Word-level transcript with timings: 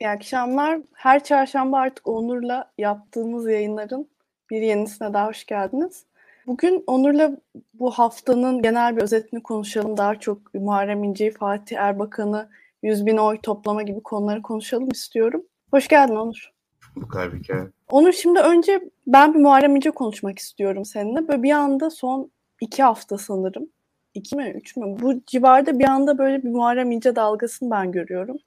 İyi 0.00 0.08
akşamlar. 0.08 0.80
Her 0.92 1.24
çarşamba 1.24 1.78
artık 1.78 2.08
Onur'la 2.08 2.72
yaptığımız 2.78 3.48
yayınların 3.48 4.08
bir 4.50 4.62
yenisine 4.62 5.12
daha 5.12 5.28
hoş 5.28 5.46
geldiniz. 5.46 6.04
Bugün 6.46 6.84
Onur'la 6.86 7.36
bu 7.74 7.90
haftanın 7.90 8.62
genel 8.62 8.96
bir 8.96 9.02
özetini 9.02 9.42
konuşalım. 9.42 9.96
Daha 9.96 10.14
çok 10.20 10.54
Muharrem 10.54 11.04
İnce'yi, 11.04 11.30
Fatih 11.30 11.76
Erbakan'ı, 11.76 12.48
100 12.82 13.06
bin 13.06 13.16
oy 13.16 13.38
toplama 13.42 13.82
gibi 13.82 14.00
konuları 14.02 14.42
konuşalım 14.42 14.88
istiyorum. 14.88 15.42
Hoş 15.70 15.88
geldin 15.88 16.16
Onur. 16.16 16.50
Bulduk 16.96 17.16
Aybike. 17.16 17.54
Onur 17.88 18.12
şimdi 18.12 18.40
önce 18.40 18.80
ben 19.06 19.34
bir 19.34 19.38
Muharrem 19.38 19.76
İnce 19.76 19.90
konuşmak 19.90 20.38
istiyorum 20.38 20.84
seninle. 20.84 21.28
Böyle 21.28 21.42
bir 21.42 21.52
anda 21.52 21.90
son 21.90 22.30
iki 22.60 22.82
hafta 22.82 23.18
sanırım. 23.18 23.68
iki 24.14 24.36
mi 24.36 24.52
üç 24.56 24.76
mü? 24.76 24.96
Bu 25.00 25.20
civarda 25.26 25.78
bir 25.78 25.88
anda 25.88 26.18
böyle 26.18 26.42
bir 26.42 26.48
Muharrem 26.48 26.90
İnce 26.90 27.16
dalgasını 27.16 27.70
ben 27.70 27.92
görüyorum. 27.92 28.38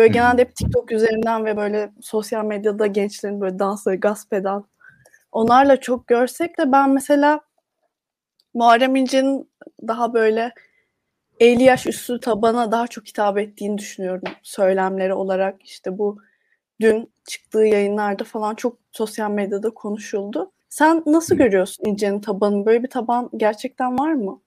Böyle 0.00 0.08
hmm. 0.08 0.14
genelde 0.14 0.42
hep 0.42 0.56
TikTok 0.56 0.92
üzerinden 0.92 1.44
ve 1.44 1.56
böyle 1.56 1.92
sosyal 2.00 2.44
medyada 2.44 2.86
gençlerin 2.86 3.40
böyle 3.40 3.58
dansları, 3.58 3.96
gasp 3.96 4.32
eden 4.32 4.64
onlarla 5.32 5.80
çok 5.80 6.06
görsek 6.06 6.58
de 6.58 6.72
ben 6.72 6.90
mesela 6.90 7.40
Muharrem 8.54 8.96
İnce'nin 8.96 9.50
daha 9.88 10.14
böyle 10.14 10.52
50 11.40 11.62
yaş 11.62 11.86
üstü 11.86 12.20
tabana 12.20 12.72
daha 12.72 12.86
çok 12.86 13.06
hitap 13.06 13.38
ettiğini 13.38 13.78
düşünüyorum 13.78 14.22
söylemleri 14.42 15.14
olarak. 15.14 15.62
işte 15.64 15.98
bu 15.98 16.18
dün 16.80 17.12
çıktığı 17.24 17.64
yayınlarda 17.64 18.24
falan 18.24 18.54
çok 18.54 18.78
sosyal 18.92 19.30
medyada 19.30 19.70
konuşuldu. 19.70 20.52
Sen 20.68 21.02
nasıl 21.06 21.36
görüyorsun 21.36 21.84
İnce'nin 21.84 22.20
tabanı? 22.20 22.66
Böyle 22.66 22.82
bir 22.82 22.90
taban 22.90 23.30
gerçekten 23.36 23.98
var 23.98 24.12
mı? 24.12 24.40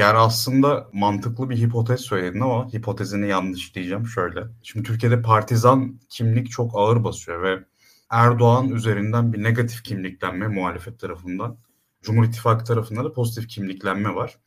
Yani 0.00 0.18
aslında 0.18 0.88
mantıklı 0.92 1.50
bir 1.50 1.56
hipotez 1.56 2.00
söyledin 2.00 2.40
ama 2.40 2.72
hipotezini 2.72 3.28
yanlış 3.28 3.74
diyeceğim 3.74 4.06
şöyle. 4.06 4.44
Şimdi 4.62 4.86
Türkiye'de 4.86 5.22
partizan 5.22 6.00
kimlik 6.08 6.50
çok 6.50 6.70
ağır 6.74 7.04
basıyor 7.04 7.42
ve 7.42 7.64
Erdoğan 8.10 8.68
üzerinden 8.68 9.32
bir 9.32 9.42
negatif 9.42 9.84
kimliklenme 9.84 10.48
muhalefet 10.48 11.00
tarafından, 11.00 11.58
Cumhur 12.02 12.24
İttifakı 12.24 12.64
tarafından 12.64 13.04
da 13.04 13.12
pozitif 13.12 13.48
kimliklenme 13.48 14.14
var. 14.14 14.38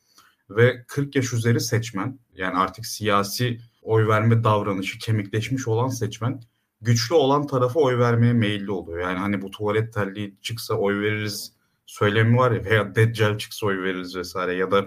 Ve 0.50 0.84
40 0.88 1.16
yaş 1.16 1.34
üzeri 1.34 1.60
seçmen 1.60 2.20
yani 2.36 2.58
artık 2.58 2.86
siyasi 2.86 3.60
oy 3.82 4.08
verme 4.08 4.44
davranışı 4.44 5.00
kemikleşmiş 5.00 5.68
olan 5.68 5.88
seçmen 5.88 6.42
güçlü 6.82 7.16
olan 7.16 7.48
tarafa 7.48 7.80
oy 7.80 7.98
vermeye 7.98 8.34
meyilli 8.34 8.72
oluyor. 8.72 9.00
Yani 9.00 9.20
hani 9.20 9.42
bu 9.42 9.52
tuvalet 9.52 9.94
terliği 9.94 10.38
çıksa 10.42 10.74
oy 10.74 11.00
veririz 11.00 11.54
söylemi 11.86 12.38
var 12.38 12.52
ya 12.52 12.66
veya 12.66 12.96
Deccal 12.96 13.38
çıksa 13.38 13.66
oy 13.66 13.84
veririz 13.84 14.16
vesaire 14.16 14.54
ya 14.54 14.72
da 14.72 14.86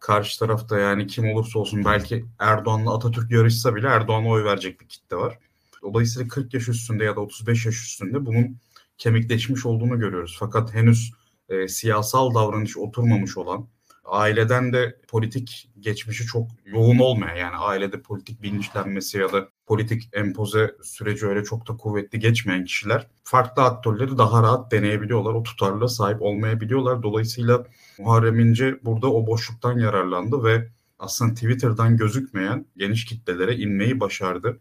karşı 0.00 0.38
tarafta 0.38 0.78
yani 0.78 1.06
kim 1.06 1.30
olursa 1.32 1.58
olsun 1.58 1.84
belki 1.84 2.24
Erdoğan'la 2.38 2.94
Atatürk 2.94 3.30
yarışsa 3.30 3.74
bile 3.74 3.86
Erdoğan'a 3.86 4.28
oy 4.28 4.44
verecek 4.44 4.80
bir 4.80 4.88
kitle 4.88 5.16
var. 5.16 5.38
Dolayısıyla 5.82 6.28
40 6.28 6.54
yaş 6.54 6.68
üstünde 6.68 7.04
ya 7.04 7.16
da 7.16 7.20
35 7.20 7.66
yaş 7.66 7.74
üstünde 7.74 8.26
bunun 8.26 8.56
kemikleşmiş 8.98 9.66
olduğunu 9.66 9.98
görüyoruz. 9.98 10.36
Fakat 10.40 10.74
henüz 10.74 11.12
e, 11.48 11.68
siyasal 11.68 12.34
davranış 12.34 12.76
oturmamış 12.76 13.36
olan, 13.36 13.68
aileden 14.04 14.72
de 14.72 15.00
politik 15.08 15.70
geçmişi 15.80 16.26
çok 16.26 16.48
yoğun 16.64 16.98
olmayan 16.98 17.36
yani 17.36 17.56
ailede 17.56 18.02
politik 18.02 18.42
bilinçlenmesi 18.42 19.18
ya 19.18 19.32
da 19.32 19.48
politik 19.68 20.08
empoze 20.12 20.76
süreci 20.82 21.26
öyle 21.26 21.44
çok 21.44 21.68
da 21.68 21.76
kuvvetli 21.76 22.18
geçmeyen 22.18 22.64
kişiler 22.64 23.06
farklı 23.24 23.62
aktörleri 23.62 24.18
daha 24.18 24.42
rahat 24.42 24.72
deneyebiliyorlar. 24.72 25.34
O 25.34 25.42
tutarlılığa 25.42 25.88
sahip 25.88 26.22
olmayabiliyorlar. 26.22 27.02
Dolayısıyla 27.02 27.64
Muharrem 27.98 28.40
İnce 28.40 28.78
burada 28.84 29.12
o 29.12 29.26
boşluktan 29.26 29.78
yararlandı 29.78 30.44
ve 30.44 30.68
aslında 30.98 31.34
Twitter'dan 31.34 31.96
gözükmeyen 31.96 32.66
geniş 32.76 33.04
kitlelere 33.04 33.56
inmeyi 33.56 34.00
başardı. 34.00 34.60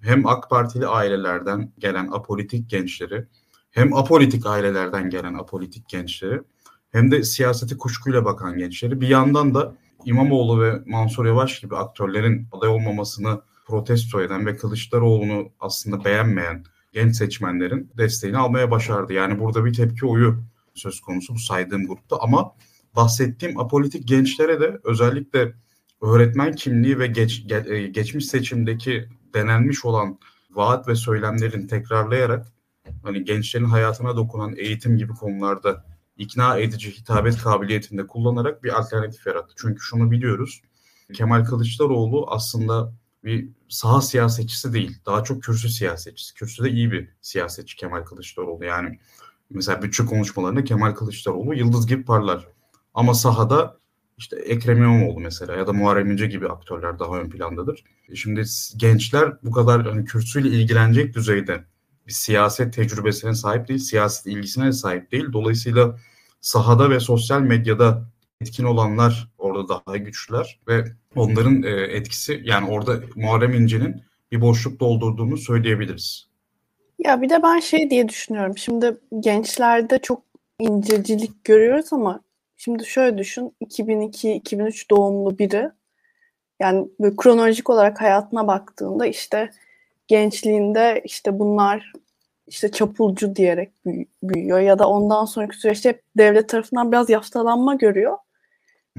Hem 0.00 0.26
AK 0.26 0.50
Partili 0.50 0.86
ailelerden 0.86 1.72
gelen 1.78 2.08
apolitik 2.12 2.70
gençleri, 2.70 3.26
hem 3.70 3.94
apolitik 3.94 4.46
ailelerden 4.46 5.10
gelen 5.10 5.34
apolitik 5.34 5.88
gençleri, 5.88 6.40
hem 6.90 7.10
de 7.10 7.22
siyaseti 7.22 7.76
kuşkuyla 7.78 8.24
bakan 8.24 8.58
gençleri 8.58 9.00
bir 9.00 9.08
yandan 9.08 9.54
da 9.54 9.74
İmamoğlu 10.04 10.62
ve 10.62 10.82
Mansur 10.86 11.26
Yavaş 11.26 11.60
gibi 11.60 11.76
aktörlerin 11.76 12.48
aday 12.52 12.68
olmamasını 12.68 13.40
protesto 13.68 14.20
eden 14.20 14.46
ve 14.46 14.56
Kılıçdaroğlu'nu 14.56 15.52
aslında 15.60 16.04
beğenmeyen 16.04 16.64
genç 16.92 17.16
seçmenlerin 17.16 17.90
desteğini 17.96 18.38
almaya 18.38 18.70
başardı. 18.70 19.12
Yani 19.12 19.40
burada 19.40 19.64
bir 19.64 19.72
tepki 19.72 20.06
oyu 20.06 20.44
söz 20.74 21.00
konusu 21.00 21.34
bu 21.34 21.38
saydığım 21.38 21.86
grupta 21.86 22.16
ama 22.20 22.54
bahsettiğim 22.96 23.60
apolitik 23.60 24.08
gençlere 24.08 24.60
de 24.60 24.80
özellikle 24.84 25.54
öğretmen 26.02 26.52
kimliği 26.52 26.98
ve 26.98 27.06
geç, 27.06 27.48
ge, 27.48 27.64
e, 27.66 27.86
geçmiş 27.86 28.26
seçimdeki 28.26 29.08
denenmiş 29.34 29.84
olan 29.84 30.18
vaat 30.50 30.88
ve 30.88 30.94
söylemlerin 30.94 31.66
tekrarlayarak 31.66 32.46
hani 33.02 33.24
gençlerin 33.24 33.64
hayatına 33.64 34.16
dokunan 34.16 34.54
eğitim 34.56 34.96
gibi 34.96 35.12
konularda 35.12 35.84
ikna 36.16 36.58
edici 36.58 36.90
hitabet 36.90 37.38
kabiliyetinde 37.38 38.06
kullanarak 38.06 38.64
bir 38.64 38.78
alternatif 38.78 39.26
yarattı. 39.26 39.54
Çünkü 39.56 39.80
şunu 39.80 40.10
biliyoruz. 40.10 40.62
Kemal 41.14 41.44
Kılıçdaroğlu 41.44 42.26
aslında 42.30 42.92
bir 43.24 43.48
saha 43.68 44.00
siyasetçisi 44.00 44.72
değil. 44.72 44.98
Daha 45.06 45.24
çok 45.24 45.42
kürsü 45.42 45.68
siyasetçisi. 45.68 46.34
Kürsüde 46.34 46.70
iyi 46.70 46.92
bir 46.92 47.08
siyasetçi 47.20 47.76
Kemal 47.76 48.04
Kılıçdaroğlu. 48.04 48.64
Yani 48.64 48.98
mesela 49.50 49.82
bütçe 49.82 50.06
konuşmalarında 50.06 50.64
Kemal 50.64 50.94
Kılıçdaroğlu 50.94 51.54
yıldız 51.54 51.86
gibi 51.86 52.04
parlar. 52.04 52.48
Ama 52.94 53.14
sahada 53.14 53.78
işte 54.18 54.36
Ekrem 54.36 54.76
İmamoğlu 54.76 55.20
mesela 55.20 55.56
ya 55.56 55.66
da 55.66 55.72
Muharrem 55.72 56.10
İnce 56.10 56.26
gibi 56.26 56.48
aktörler 56.48 56.98
daha 56.98 57.20
ön 57.20 57.30
plandadır. 57.30 57.84
Şimdi 58.14 58.42
gençler 58.76 59.32
bu 59.42 59.50
kadar 59.50 59.86
hani 59.86 60.04
kürsüyle 60.04 60.48
ilgilenecek 60.48 61.14
düzeyde 61.14 61.64
bir 62.06 62.12
siyaset 62.12 62.74
tecrübesine 62.74 63.34
sahip 63.34 63.68
değil, 63.68 63.80
siyaset 63.80 64.26
ilgisine 64.26 64.66
de 64.66 64.72
sahip 64.72 65.12
değil. 65.12 65.26
Dolayısıyla 65.32 65.98
sahada 66.40 66.90
ve 66.90 67.00
sosyal 67.00 67.40
medyada 67.40 68.10
etkin 68.40 68.64
olanlar 68.64 69.28
orada 69.58 69.82
daha 69.86 69.96
güçlüler 69.96 70.60
ve 70.68 70.84
onların 71.16 71.62
e, 71.62 71.70
etkisi 71.70 72.40
yani 72.44 72.70
orada 72.70 73.00
Muharrem 73.16 73.54
İnce'nin 73.54 74.02
bir 74.32 74.40
boşluk 74.40 74.80
doldurduğunu 74.80 75.36
söyleyebiliriz. 75.36 76.28
Ya 76.98 77.22
bir 77.22 77.30
de 77.30 77.42
ben 77.42 77.60
şey 77.60 77.90
diye 77.90 78.08
düşünüyorum. 78.08 78.58
Şimdi 78.58 78.96
gençlerde 79.20 79.98
çok 79.98 80.22
incecilik 80.58 81.44
görüyoruz 81.44 81.92
ama 81.92 82.20
şimdi 82.56 82.86
şöyle 82.86 83.18
düşün. 83.18 83.52
2002-2003 83.64 84.90
doğumlu 84.90 85.38
biri 85.38 85.70
yani 86.60 86.88
böyle 87.00 87.16
kronolojik 87.16 87.70
olarak 87.70 88.00
hayatına 88.00 88.46
baktığında 88.46 89.06
işte 89.06 89.50
gençliğinde 90.08 91.02
işte 91.04 91.38
bunlar 91.38 91.92
işte 92.46 92.70
çapulcu 92.72 93.36
diyerek 93.36 93.70
büyüyor 94.22 94.60
ya 94.60 94.78
da 94.78 94.88
ondan 94.88 95.24
sonraki 95.24 95.56
süreçte 95.56 95.88
hep 95.88 96.02
devlet 96.16 96.48
tarafından 96.48 96.92
biraz 96.92 97.10
yaftalanma 97.10 97.74
görüyor. 97.74 98.16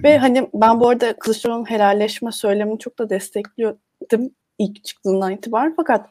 Ve 0.04 0.18
hani 0.18 0.50
ben 0.54 0.80
bu 0.80 0.90
arada 0.90 1.14
Kılıçdaroğlu'nun 1.14 1.70
helalleşme 1.70 2.32
söylemini 2.32 2.80
çok 2.80 3.00
da 3.00 3.10
destekliyordum 3.10 4.30
ilk 4.60 4.84
çıktığından 4.84 5.32
itibaren 5.32 5.74
fakat 5.76 6.10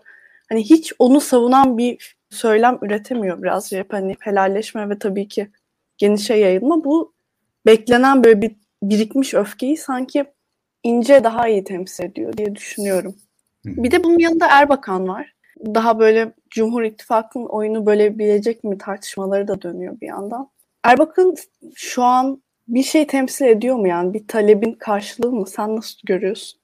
hani 0.49 0.65
hiç 0.65 0.93
onu 0.99 1.21
savunan 1.21 1.78
bir 1.78 2.16
söylem 2.31 2.78
üretemiyor 2.82 3.43
biraz 3.43 3.72
hani 3.91 4.16
helalleşme 4.21 4.91
ve 4.91 4.99
tabii 4.99 5.28
ki 5.28 5.50
genişe 5.99 6.34
yayılma 6.34 6.84
bu 6.84 7.12
beklenen 7.66 8.25
böyle 8.25 8.43
bir 8.43 8.56
birikmiş 8.82 9.34
öfkeyi 9.34 9.76
sanki 9.76 10.25
ince 10.82 11.25
daha 11.25 11.49
iyi 11.49 11.65
temsil 11.65 12.05
ediyor 12.05 12.32
diye 12.32 12.55
düşünüyorum. 12.55 13.16
Bir 13.65 13.91
de 13.91 14.05
bunun 14.05 14.19
yanında 14.19 14.47
Erbakan 14.50 15.09
var. 15.09 15.34
Daha 15.65 15.99
böyle 15.99 16.32
Cumhur 16.50 16.82
İttifakı'nın 16.82 17.47
oyunu 17.47 17.87
bölebilecek 17.87 18.65
mi 18.65 18.78
tartışmaları 18.78 19.49
da 19.49 19.62
dönüyor 19.62 20.00
bir 20.00 20.06
yandan. 20.06 20.50
Erbakan 20.84 21.34
şu 21.75 22.02
an 22.02 22.43
bir 22.69 22.82
şey 22.82 23.06
temsil 23.06 23.44
ediyor 23.44 23.76
mu 23.76 23.88
yani? 23.88 24.15
Bir 24.15 24.29
talebin 24.29 24.73
karşılığı 24.73 25.32
mı? 25.32 25.47
Sen 25.47 25.76
nasıl 25.76 25.99
görüyorsun? 26.05 26.61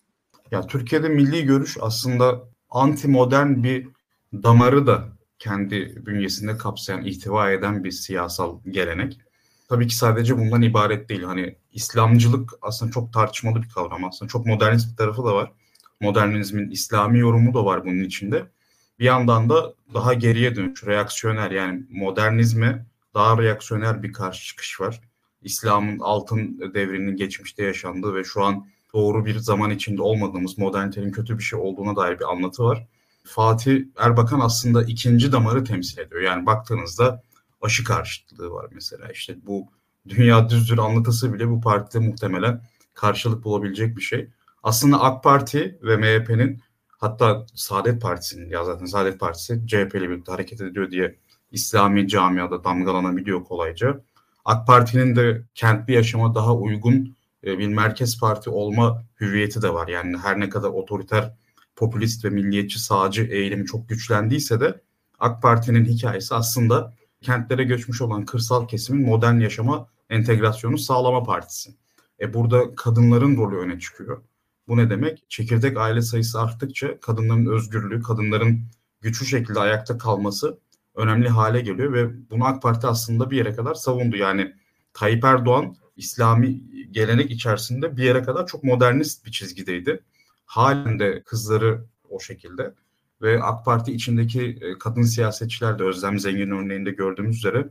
Ya 0.50 0.66
Türkiye'de 0.66 1.08
milli 1.08 1.44
görüş 1.44 1.76
aslında 1.80 2.40
anti 2.70 3.08
modern 3.08 3.62
bir 3.62 3.88
damarı 4.32 4.86
da 4.86 5.08
kendi 5.38 6.06
bünyesinde 6.06 6.58
kapsayan, 6.58 7.04
ihtiva 7.04 7.50
eden 7.50 7.84
bir 7.84 7.90
siyasal 7.90 8.60
gelenek. 8.70 9.20
Tabii 9.68 9.86
ki 9.86 9.96
sadece 9.96 10.38
bundan 10.38 10.62
ibaret 10.62 11.08
değil. 11.08 11.22
Hani 11.22 11.56
İslamcılık 11.72 12.50
aslında 12.62 12.92
çok 12.92 13.12
tartışmalı 13.12 13.62
bir 13.62 13.68
kavram 13.68 14.04
aslında. 14.04 14.28
Çok 14.28 14.46
modernist 14.46 14.92
bir 14.92 14.96
tarafı 14.96 15.24
da 15.24 15.34
var. 15.34 15.52
Modernizmin 16.00 16.70
İslami 16.70 17.18
yorumu 17.18 17.54
da 17.54 17.64
var 17.64 17.84
bunun 17.84 18.04
içinde. 18.04 18.46
Bir 18.98 19.04
yandan 19.04 19.50
da 19.50 19.74
daha 19.94 20.14
geriye 20.14 20.56
dönüş, 20.56 20.86
reaksiyoner 20.86 21.50
yani 21.50 21.82
modernizme 21.90 22.86
daha 23.14 23.42
reaksiyoner 23.42 24.02
bir 24.02 24.12
karşı 24.12 24.46
çıkış 24.46 24.80
var. 24.80 25.00
İslam'ın 25.44 25.98
altın 25.98 26.58
devrinin 26.74 27.16
geçmişte 27.16 27.64
yaşandığı 27.64 28.14
ve 28.14 28.24
şu 28.24 28.44
an 28.44 28.66
doğru 28.94 29.24
bir 29.24 29.38
zaman 29.38 29.70
içinde 29.70 30.02
olmadığımız 30.02 30.58
modernitenin 30.58 31.12
kötü 31.12 31.38
bir 31.38 31.42
şey 31.42 31.58
olduğuna 31.58 31.96
dair 31.96 32.18
bir 32.18 32.32
anlatı 32.32 32.64
var. 32.64 32.86
Fatih 33.24 33.84
Erbakan 33.96 34.40
aslında 34.40 34.84
ikinci 34.84 35.32
damarı 35.32 35.64
temsil 35.64 35.98
ediyor. 35.98 36.20
Yani 36.20 36.46
baktığınızda 36.46 37.22
aşı 37.62 37.84
karşıtlığı 37.84 38.50
var 38.50 38.66
mesela. 38.72 39.12
İşte 39.12 39.36
bu 39.46 39.68
dünya 40.08 40.48
düzdür 40.48 40.78
anlatısı 40.78 41.34
bile 41.34 41.48
bu 41.48 41.60
partide 41.60 41.98
muhtemelen 41.98 42.62
karşılık 42.94 43.44
bulabilecek 43.44 43.96
bir 43.96 44.02
şey. 44.02 44.28
Aslında 44.62 45.00
AK 45.00 45.24
Parti 45.24 45.78
ve 45.82 45.96
MHP'nin 45.96 46.62
hatta 46.98 47.46
Saadet 47.54 48.02
Partisi'nin 48.02 48.50
ya 48.50 48.64
zaten 48.64 48.86
Saadet 48.86 49.20
Partisi 49.20 49.66
CHP 49.66 49.94
ile 49.94 50.10
birlikte 50.10 50.32
hareket 50.32 50.60
ediyor 50.60 50.90
diye 50.90 51.18
İslami 51.50 52.08
camiada 52.08 52.64
damgalanabiliyor 52.64 53.44
kolayca. 53.44 54.00
AK 54.44 54.66
Parti'nin 54.66 55.16
de 55.16 55.42
kentli 55.54 55.92
yaşama 55.92 56.34
daha 56.34 56.56
uygun 56.56 57.16
e, 57.44 57.58
bir 57.58 57.68
merkez 57.68 58.20
parti 58.20 58.50
olma 58.50 59.04
hüviyeti 59.20 59.62
de 59.62 59.74
var. 59.74 59.88
Yani 59.88 60.16
her 60.18 60.40
ne 60.40 60.48
kadar 60.48 60.68
otoriter, 60.68 61.34
popülist 61.76 62.24
ve 62.24 62.30
milliyetçi 62.30 62.78
sağcı 62.78 63.22
eğilimi 63.22 63.66
çok 63.66 63.88
güçlendiyse 63.88 64.60
de 64.60 64.80
AK 65.18 65.42
Parti'nin 65.42 65.84
hikayesi 65.84 66.34
aslında 66.34 66.94
kentlere 67.22 67.64
göçmüş 67.64 68.00
olan 68.02 68.24
kırsal 68.24 68.68
kesimin 68.68 69.06
modern 69.06 69.40
yaşama 69.40 69.88
entegrasyonu 70.10 70.78
sağlama 70.78 71.22
partisi. 71.22 71.74
E 72.20 72.34
burada 72.34 72.74
kadınların 72.74 73.36
rolü 73.36 73.56
öne 73.56 73.78
çıkıyor. 73.78 74.22
Bu 74.68 74.76
ne 74.76 74.90
demek? 74.90 75.24
Çekirdek 75.28 75.76
aile 75.76 76.02
sayısı 76.02 76.40
arttıkça 76.40 77.00
kadınların 77.00 77.46
özgürlüğü, 77.46 78.02
kadınların 78.02 78.60
güçlü 79.00 79.26
şekilde 79.26 79.60
ayakta 79.60 79.98
kalması 79.98 80.58
önemli 80.94 81.28
hale 81.28 81.60
geliyor 81.60 81.92
ve 81.92 82.30
bunu 82.30 82.44
AK 82.44 82.62
Parti 82.62 82.86
aslında 82.86 83.30
bir 83.30 83.36
yere 83.36 83.54
kadar 83.54 83.74
savundu. 83.74 84.16
Yani 84.16 84.54
Tayyip 84.92 85.24
Erdoğan 85.24 85.76
İslami 85.96 86.60
gelenek 86.90 87.30
içerisinde 87.30 87.96
bir 87.96 88.02
yere 88.02 88.22
kadar 88.22 88.46
çok 88.46 88.64
modernist 88.64 89.26
bir 89.26 89.30
çizgideydi. 89.30 90.02
Halen 90.44 90.98
de 90.98 91.22
kızları 91.22 91.84
o 92.08 92.20
şekilde 92.20 92.74
ve 93.22 93.42
AK 93.42 93.64
Parti 93.64 93.92
içindeki 93.92 94.58
e, 94.60 94.78
kadın 94.78 95.02
siyasetçiler 95.02 95.78
de 95.78 95.82
Özlem 95.82 96.18
Zengin 96.18 96.50
örneğinde 96.50 96.90
gördüğümüz 96.90 97.36
üzere 97.36 97.68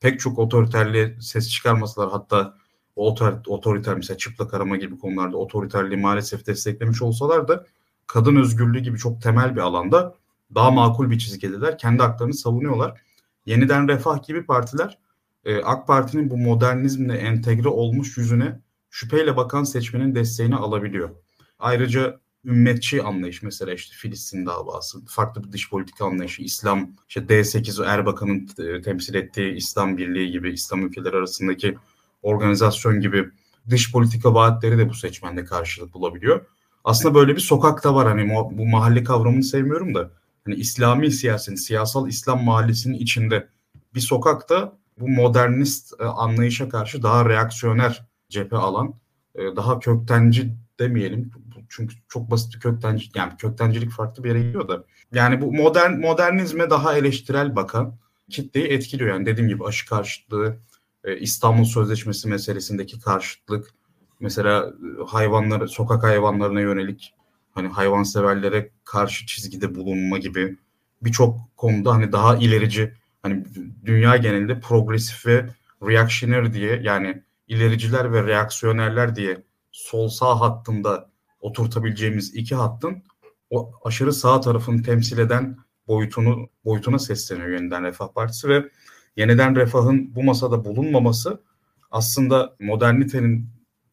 pek 0.00 0.20
çok 0.20 0.38
otoriterliğe 0.38 1.16
ses 1.20 1.50
çıkarmasalar 1.50 2.10
hatta 2.10 2.54
otor, 2.96 3.32
otoriter 3.46 3.94
mesela 3.94 4.16
çıplak 4.16 4.54
arama 4.54 4.76
gibi 4.76 4.98
konularda 4.98 5.36
otoriterliği 5.36 6.00
maalesef 6.00 6.46
desteklemiş 6.46 7.02
olsalar 7.02 7.48
da 7.48 7.66
kadın 8.06 8.36
özgürlüğü 8.36 8.80
gibi 8.80 8.98
çok 8.98 9.22
temel 9.22 9.56
bir 9.56 9.60
alanda 9.60 10.14
daha 10.54 10.70
makul 10.70 11.10
bir 11.10 11.18
çizgideler. 11.18 11.78
Kendi 11.78 12.02
haklarını 12.02 12.34
savunuyorlar. 12.34 13.00
Yeniden 13.46 13.88
Refah 13.88 14.26
gibi 14.26 14.46
partiler 14.46 14.98
e, 15.46 15.62
AK 15.62 15.86
Parti'nin 15.86 16.30
bu 16.30 16.38
modernizmle 16.38 17.16
entegre 17.16 17.68
olmuş 17.68 18.16
yüzüne 18.16 18.60
şüpheyle 18.90 19.36
bakan 19.36 19.64
seçmenin 19.64 20.14
desteğini 20.14 20.56
alabiliyor. 20.56 21.10
Ayrıca 21.58 22.20
ümmetçi 22.44 23.02
anlayış 23.02 23.42
mesela 23.42 23.72
işte 23.72 23.96
Filistin 23.96 24.46
davası, 24.46 25.06
farklı 25.06 25.44
bir 25.44 25.52
dış 25.52 25.70
politika 25.70 26.06
anlayışı, 26.06 26.42
İslam, 26.42 26.90
işte 27.08 27.20
D8 27.20 27.86
Erbakan'ın 27.86 28.48
e, 28.58 28.82
temsil 28.82 29.14
ettiği 29.14 29.54
İslam 29.54 29.96
Birliği 29.98 30.30
gibi, 30.30 30.52
İslam 30.52 30.86
ülkeleri 30.86 31.16
arasındaki 31.16 31.78
organizasyon 32.22 33.00
gibi 33.00 33.28
dış 33.70 33.92
politika 33.92 34.34
vaatleri 34.34 34.78
de 34.78 34.88
bu 34.88 34.94
seçmende 34.94 35.44
karşılık 35.44 35.94
bulabiliyor. 35.94 36.46
Aslında 36.84 37.14
böyle 37.14 37.36
bir 37.36 37.40
sokakta 37.40 37.94
var 37.94 38.08
hani 38.08 38.34
bu 38.34 38.66
mahalle 38.66 39.04
kavramını 39.04 39.42
sevmiyorum 39.42 39.94
da 39.94 40.10
hani 40.46 40.54
İslami 40.54 41.10
siyasetin, 41.10 41.56
siyasal 41.56 42.08
İslam 42.08 42.44
mahallesinin 42.44 42.98
içinde 42.98 43.48
bir 43.94 44.00
sokakta 44.00 44.78
bu 45.00 45.08
modernist 45.08 46.00
e, 46.00 46.04
anlayışa 46.04 46.68
karşı 46.68 47.02
daha 47.02 47.28
reaksiyoner 47.28 48.06
cephe 48.28 48.56
alan, 48.56 48.94
e, 49.34 49.56
daha 49.56 49.78
köktenci 49.78 50.56
demeyelim. 50.80 51.30
Çünkü 51.68 51.96
çok 52.08 52.30
basit 52.30 52.58
köktenci 52.58 53.10
yani 53.14 53.32
köktencilik 53.38 53.90
farklı 53.90 54.24
bir 54.24 54.28
yere 54.28 54.42
gidiyor 54.42 54.68
da. 54.68 54.84
Yani 55.12 55.40
bu 55.40 55.52
modern 55.52 56.00
modernizme 56.00 56.70
daha 56.70 56.94
eleştirel 56.94 57.56
bakan 57.56 57.98
kitleyi 58.30 58.66
etkiliyor. 58.66 59.10
Yani 59.10 59.26
dediğim 59.26 59.48
gibi 59.48 59.64
aşı 59.64 59.86
karşıtlığı 59.88 60.56
e, 61.04 61.18
İstanbul 61.18 61.64
Sözleşmesi 61.64 62.28
meselesindeki 62.28 63.00
karşıtlık 63.00 63.74
mesela 64.20 64.72
hayvanları 65.06 65.68
sokak 65.68 66.04
hayvanlarına 66.04 66.60
yönelik 66.60 67.14
hani 67.56 67.68
hayvanseverlere 67.68 68.70
karşı 68.84 69.26
çizgide 69.26 69.74
bulunma 69.74 70.18
gibi 70.18 70.56
birçok 71.02 71.56
konuda 71.56 71.94
hani 71.94 72.12
daha 72.12 72.36
ilerici 72.36 72.94
hani 73.22 73.44
dünya 73.84 74.16
genelinde 74.16 74.60
progresif 74.60 75.26
ve 75.26 75.46
reactionary 75.82 76.52
diye 76.52 76.80
yani 76.82 77.22
ilericiler 77.48 78.12
ve 78.12 78.26
reaksiyonerler 78.26 79.16
diye 79.16 79.42
sol 79.72 80.08
sağ 80.08 80.40
hattında 80.40 81.10
oturtabileceğimiz 81.40 82.34
iki 82.34 82.54
hattın 82.54 83.02
o 83.50 83.72
aşırı 83.84 84.12
sağ 84.12 84.40
tarafını 84.40 84.82
temsil 84.82 85.18
eden 85.18 85.56
boyutunu 85.88 86.48
boyutuna 86.64 86.98
sesleniyor 86.98 87.48
yeniden 87.48 87.84
Refah 87.84 88.08
Partisi 88.14 88.48
ve 88.48 88.70
yeniden 89.16 89.56
Refah'ın 89.56 90.14
bu 90.14 90.22
masada 90.22 90.64
bulunmaması 90.64 91.42
aslında 91.90 92.56
modernitenin 92.60 93.48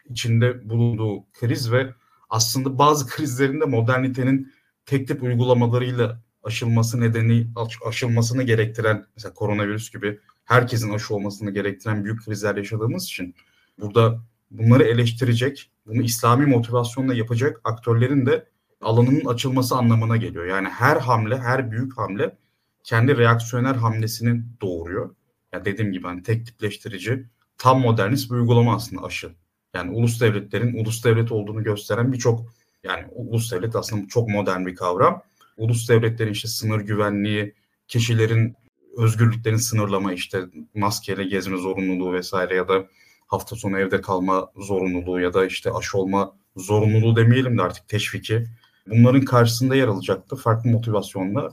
içinde 0.09 0.69
bulunduğu 0.69 1.25
kriz 1.33 1.71
ve 1.71 1.93
aslında 2.33 2.77
bazı 2.77 3.07
krizlerinde 3.07 3.65
modernitenin 3.65 4.53
tek 4.85 5.07
tip 5.07 5.23
uygulamalarıyla 5.23 6.21
aşılması 6.43 7.01
nedeni 7.01 7.47
aşılmasını 7.85 8.43
gerektiren 8.43 9.05
mesela 9.15 9.33
koronavirüs 9.33 9.91
gibi 9.91 10.19
herkesin 10.45 10.93
aşı 10.93 11.15
olmasını 11.15 11.51
gerektiren 11.51 12.05
büyük 12.05 12.25
krizler 12.25 12.55
yaşadığımız 12.55 13.03
için 13.03 13.35
burada 13.79 14.19
bunları 14.51 14.83
eleştirecek, 14.83 15.71
bunu 15.85 16.01
İslami 16.01 16.45
motivasyonla 16.45 17.13
yapacak 17.13 17.61
aktörlerin 17.63 18.25
de 18.25 18.47
alanının 18.81 19.25
açılması 19.25 19.75
anlamına 19.75 20.17
geliyor. 20.17 20.45
Yani 20.45 20.67
her 20.69 20.97
hamle, 20.97 21.37
her 21.37 21.71
büyük 21.71 21.97
hamle 21.97 22.37
kendi 22.83 23.17
reaksiyoner 23.17 23.75
hamlesini 23.75 24.43
doğuruyor. 24.61 25.15
Ya 25.51 25.65
dediğim 25.65 25.91
gibi 25.91 26.07
hani 26.07 26.23
tek 26.23 26.45
tipleştirici, 26.45 27.29
tam 27.57 27.81
modernist 27.81 28.31
bir 28.31 28.35
uygulama 28.35 28.75
aslında 28.75 29.03
aşı. 29.03 29.35
Yani 29.73 29.91
ulus 29.91 30.21
devletlerin 30.21 30.83
ulus 30.83 31.05
devlet 31.05 31.31
olduğunu 31.31 31.63
gösteren 31.63 32.13
birçok 32.13 32.53
yani 32.83 33.05
ulus 33.11 33.51
devlet 33.51 33.75
aslında 33.75 34.07
çok 34.07 34.29
modern 34.29 34.65
bir 34.65 34.75
kavram. 34.75 35.21
Ulus 35.57 35.89
devletlerin 35.89 36.31
işte 36.31 36.47
sınır 36.47 36.81
güvenliği, 36.81 37.53
kişilerin 37.87 38.55
özgürlüklerin 38.97 39.57
sınırlama 39.57 40.13
işte 40.13 40.43
maskeyle 40.75 41.23
gezme 41.23 41.57
zorunluluğu 41.57 42.13
vesaire 42.13 42.55
ya 42.55 42.67
da 42.67 42.85
hafta 43.27 43.55
sonu 43.55 43.79
evde 43.79 44.01
kalma 44.01 44.51
zorunluluğu 44.57 45.19
ya 45.19 45.33
da 45.33 45.45
işte 45.45 45.71
aşı 45.71 45.97
olma 45.97 46.35
zorunluluğu 46.57 47.15
demeyelim 47.15 47.57
de 47.57 47.61
artık 47.61 47.87
teşviki 47.87 48.45
bunların 48.87 49.25
karşısında 49.25 49.75
yer 49.75 49.87
alacaktı. 49.87 50.35
Farklı 50.35 50.69
motivasyonla 50.69 51.49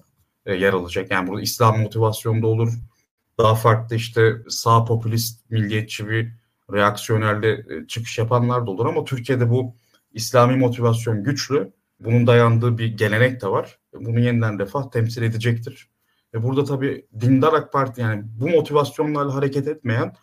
e, 0.46 0.54
yer 0.54 0.72
alacak. 0.72 1.10
Yani 1.10 1.28
burada 1.28 1.42
İslam 1.42 1.80
motivasyonda 1.80 2.46
olur. 2.46 2.72
Daha 3.38 3.54
farklı 3.54 3.96
işte 3.96 4.36
sağ 4.48 4.84
popülist, 4.84 5.50
milliyetçi 5.50 6.08
bir 6.08 6.39
reaksiyonerle 6.72 7.52
e, 7.52 7.86
çıkış 7.86 8.18
yapanlar 8.18 8.66
da 8.66 8.70
olur 8.70 8.86
ama 8.86 9.04
Türkiye'de 9.04 9.50
bu 9.50 9.74
İslami 10.12 10.56
motivasyon 10.56 11.24
güçlü. 11.24 11.72
Bunun 12.00 12.26
dayandığı 12.26 12.78
bir 12.78 12.96
gelenek 12.96 13.42
de 13.42 13.46
var. 13.48 13.78
Bunu 13.94 14.20
yeniden 14.20 14.58
refah 14.58 14.90
temsil 14.90 15.22
edecektir. 15.22 15.88
Ve 16.34 16.42
burada 16.42 16.64
tabii 16.64 17.06
dindar 17.20 17.52
AK 17.52 17.72
Parti 17.72 18.00
yani 18.00 18.24
bu 18.40 18.48
motivasyonlarla 18.48 19.34
hareket 19.34 19.68
etmeyen 19.68 20.14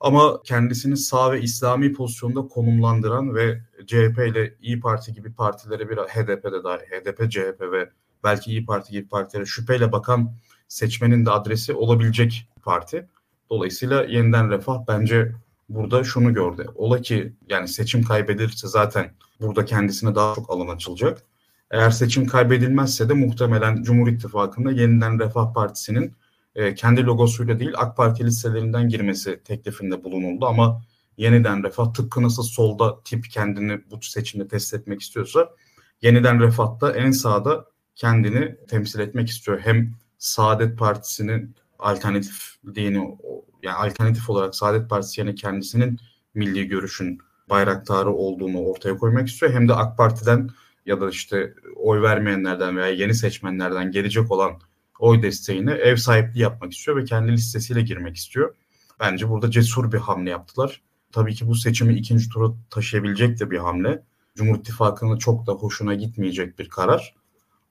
ama 0.00 0.42
kendisini 0.44 0.96
sağ 0.96 1.32
ve 1.32 1.40
İslami 1.40 1.92
pozisyonda 1.92 2.40
konumlandıran 2.40 3.34
ve 3.34 3.60
CHP 3.86 4.18
ile 4.18 4.54
İyi 4.60 4.80
Parti 4.80 5.12
gibi 5.12 5.34
partilere 5.34 5.88
bir 5.88 5.96
HDP'de 5.96 6.64
dahi 6.64 6.80
HDP, 6.80 7.30
CHP 7.30 7.60
ve 7.60 7.90
belki 8.24 8.50
İyi 8.50 8.66
Parti 8.66 8.92
gibi 8.92 9.08
partilere 9.08 9.46
şüpheyle 9.46 9.92
bakan 9.92 10.32
seçmenin 10.68 11.26
de 11.26 11.30
adresi 11.30 11.74
olabilecek 11.74 12.48
parti. 12.62 13.08
Dolayısıyla 13.50 14.04
yeniden 14.04 14.50
refah 14.50 14.78
bence 14.88 15.32
burada 15.68 16.04
şunu 16.04 16.34
gördü. 16.34 16.66
Ola 16.74 17.00
ki 17.02 17.32
yani 17.48 17.68
seçim 17.68 18.02
kaybedilirse 18.02 18.68
zaten 18.68 19.14
burada 19.40 19.64
kendisine 19.64 20.14
daha 20.14 20.34
çok 20.34 20.50
alan 20.50 20.68
açılacak. 20.68 21.22
Eğer 21.70 21.90
seçim 21.90 22.26
kaybedilmezse 22.26 23.08
de 23.08 23.12
muhtemelen 23.12 23.82
Cumhur 23.82 24.08
İttifakı'nda 24.08 24.72
yeniden 24.72 25.18
Refah 25.18 25.54
Partisi'nin 25.54 26.12
e, 26.54 26.74
kendi 26.74 27.04
logosuyla 27.04 27.58
değil 27.58 27.72
AK 27.76 27.96
Parti 27.96 28.24
listelerinden 28.24 28.88
girmesi 28.88 29.40
teklifinde 29.44 30.04
bulunuldu 30.04 30.46
ama 30.46 30.82
yeniden 31.16 31.64
Refah 31.64 31.92
tıpkı 31.92 32.22
nasıl 32.22 32.42
solda 32.42 33.02
tip 33.02 33.30
kendini 33.30 33.80
bu 33.90 34.02
seçimde 34.02 34.48
test 34.48 34.74
etmek 34.74 35.00
istiyorsa 35.00 35.50
yeniden 36.02 36.40
Refah'ta 36.40 36.92
en 36.92 37.10
sağda 37.10 37.64
kendini 37.94 38.56
temsil 38.68 39.00
etmek 39.00 39.28
istiyor. 39.28 39.60
Hem 39.60 39.94
Saadet 40.18 40.78
Partisi'nin 40.78 41.56
alternatif 41.84 42.56
dini 42.74 43.18
yani 43.62 43.76
alternatif 43.76 44.30
olarak 44.30 44.54
Saadet 44.54 44.90
Partisi 44.90 45.20
yani 45.20 45.34
kendisinin 45.34 45.98
milli 46.34 46.68
görüşün 46.68 47.18
bayraktarı 47.50 48.10
olduğunu 48.12 48.58
ortaya 48.58 48.96
koymak 48.96 49.28
istiyor. 49.28 49.52
Hem 49.52 49.68
de 49.68 49.74
AK 49.74 49.98
Parti'den 49.98 50.50
ya 50.86 51.00
da 51.00 51.10
işte 51.10 51.54
oy 51.76 52.02
vermeyenlerden 52.02 52.76
veya 52.76 52.88
yeni 52.88 53.14
seçmenlerden 53.14 53.90
gelecek 53.90 54.32
olan 54.32 54.52
oy 54.98 55.22
desteğini 55.22 55.70
ev 55.70 55.96
sahipliği 55.96 56.40
yapmak 56.40 56.72
istiyor 56.72 56.96
ve 56.96 57.04
kendi 57.04 57.32
listesiyle 57.32 57.82
girmek 57.82 58.16
istiyor. 58.16 58.54
Bence 59.00 59.28
burada 59.28 59.50
cesur 59.50 59.92
bir 59.92 59.98
hamle 59.98 60.30
yaptılar. 60.30 60.82
Tabii 61.12 61.34
ki 61.34 61.48
bu 61.48 61.54
seçimi 61.54 61.94
ikinci 61.94 62.28
tura 62.28 62.54
taşıyabilecek 62.70 63.40
de 63.40 63.50
bir 63.50 63.58
hamle. 63.58 64.02
Cumhur 64.34 64.58
İttifakı'nın 64.58 65.18
çok 65.18 65.46
da 65.46 65.52
hoşuna 65.52 65.94
gitmeyecek 65.94 66.58
bir 66.58 66.68
karar. 66.68 67.14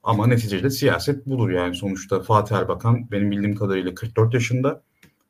Ama 0.03 0.27
neticede 0.27 0.69
siyaset 0.69 1.25
budur 1.25 1.50
yani 1.50 1.75
sonuçta 1.75 2.22
Fatih 2.22 2.55
Erbakan 2.55 3.12
benim 3.12 3.31
bildiğim 3.31 3.55
kadarıyla 3.55 3.95
44 3.95 4.33
yaşında 4.33 4.83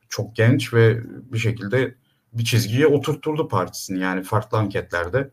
çok 0.10 0.36
genç 0.36 0.74
ve 0.74 1.00
bir 1.34 1.38
şekilde 1.38 1.96
bir 2.34 2.44
çizgiye 2.44 2.88
oturtturdu 2.88 3.48
partisini 3.48 4.00
yani 4.00 4.24
farklı 4.24 4.58
anketlerde 4.58 5.32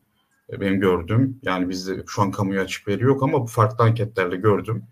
Benim 0.61 0.80
gördüğüm 0.80 1.38
yani 1.42 1.68
bizde 1.68 2.02
şu 2.06 2.23
an 2.23 2.30
kamuya 2.30 2.62
açık 2.62 2.88
veri 2.88 3.02
yok 3.02 3.23
ama 3.23 3.42
bu 3.42 3.47
farklı 3.47 3.85
anketlerde 3.85 4.37
gördüm. 4.37 4.85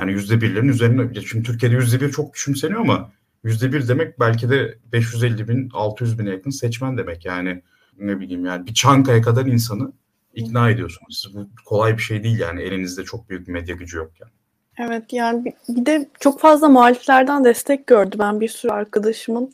Yani 0.00 0.12
yüzde 0.12 0.40
birlerin 0.40 0.68
üzerine, 0.68 1.20
şimdi 1.20 1.44
Türkiye'de 1.44 1.76
yüzde 1.76 2.00
bir 2.00 2.10
çok 2.10 2.34
küçümseniyor 2.34 2.80
ama 2.80 3.12
yüzde 3.44 3.72
bir 3.72 3.88
demek 3.88 4.20
belki 4.20 4.50
de 4.50 4.78
550 4.92 5.48
bin, 5.48 5.70
600 5.72 6.18
bine 6.18 6.30
yakın 6.30 6.50
seçmen 6.50 6.98
demek. 6.98 7.24
Yani 7.24 7.62
ne 7.98 8.20
bileyim 8.20 8.44
yani 8.44 8.66
bir 8.66 8.74
Çankaya 8.74 9.22
kadar 9.22 9.46
insanı 9.46 9.92
ikna 10.34 10.70
ediyorsunuz. 10.70 11.32
Bu 11.34 11.48
kolay 11.64 11.96
bir 11.96 12.02
şey 12.02 12.24
değil 12.24 12.38
yani 12.38 12.62
elinizde 12.62 13.04
çok 13.04 13.28
büyük 13.28 13.48
medya 13.48 13.74
gücü 13.74 13.96
yok 13.96 14.12
yani. 14.20 14.32
Evet 14.78 15.12
yani 15.12 15.44
bir, 15.44 15.52
bir 15.68 15.86
de 15.86 16.08
çok 16.20 16.40
fazla 16.40 16.68
muhaliflerden 16.68 17.44
destek 17.44 17.86
gördü. 17.86 18.16
Ben 18.18 18.40
bir 18.40 18.48
sürü 18.48 18.72
arkadaşımın 18.72 19.52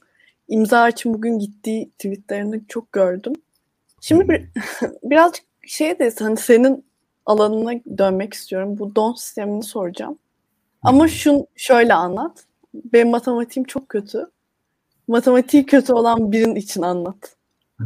imza 0.48 0.88
için 0.88 1.14
bugün 1.14 1.38
gittiği 1.38 1.90
tweetlerini 1.90 2.62
çok 2.68 2.92
gördüm. 2.92 3.32
Şimdi 4.00 4.28
bir, 4.28 4.44
birazcık 5.02 5.44
şey 5.66 5.98
de 5.98 6.14
hani 6.18 6.36
senin 6.36 6.84
alanına 7.26 7.80
dönmek 7.98 8.34
istiyorum. 8.34 8.78
Bu 8.78 8.96
don 8.96 9.14
sistemini 9.14 9.62
soracağım. 9.62 10.18
Ama 10.82 11.08
şun 11.08 11.46
şöyle 11.56 11.94
anlat. 11.94 12.44
Benim 12.74 13.08
matematiğim 13.08 13.64
çok 13.64 13.88
kötü. 13.88 14.30
Matematiği 15.08 15.66
kötü 15.66 15.92
olan 15.92 16.32
birinin 16.32 16.54
için 16.54 16.82
anlat. 16.82 17.36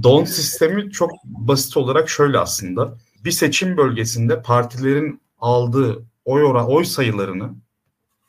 Don 0.03 0.25
sistemi 0.25 0.91
çok 0.91 1.11
basit 1.25 1.77
olarak 1.77 2.09
şöyle 2.09 2.39
aslında. 2.39 2.99
Bir 3.25 3.31
seçim 3.31 3.77
bölgesinde 3.77 4.43
partilerin 4.43 5.21
aldığı 5.39 6.05
oy 6.25 6.45
oran, 6.45 6.71
oy 6.71 6.85
sayılarını 6.85 7.55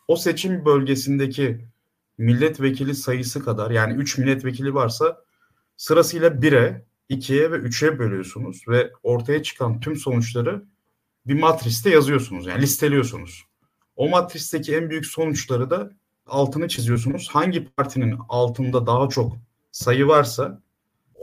o 0.07 0.15
seçim 0.15 0.65
bölgesindeki 0.65 1.65
milletvekili 2.17 2.95
sayısı 2.95 3.45
kadar 3.45 3.71
yani 3.71 3.93
3 3.93 4.17
milletvekili 4.17 4.73
varsa 4.73 5.21
sırasıyla 5.77 6.27
1'e, 6.27 6.85
2'ye 7.09 7.51
ve 7.51 7.55
3'e 7.55 7.99
bölüyorsunuz 7.99 8.63
ve 8.67 8.91
ortaya 9.03 9.43
çıkan 9.43 9.79
tüm 9.79 9.95
sonuçları 9.95 10.65
bir 11.27 11.39
matriste 11.39 11.89
yazıyorsunuz. 11.89 12.47
Yani 12.47 12.61
listeliyorsunuz. 12.61 13.45
O 13.95 14.09
matristeki 14.09 14.75
en 14.75 14.89
büyük 14.89 15.05
sonuçları 15.05 15.69
da 15.69 15.91
altını 16.27 16.67
çiziyorsunuz. 16.67 17.29
Hangi 17.29 17.65
partinin 17.65 18.17
altında 18.29 18.87
daha 18.87 19.09
çok 19.09 19.37
sayı 19.71 20.07
varsa 20.07 20.61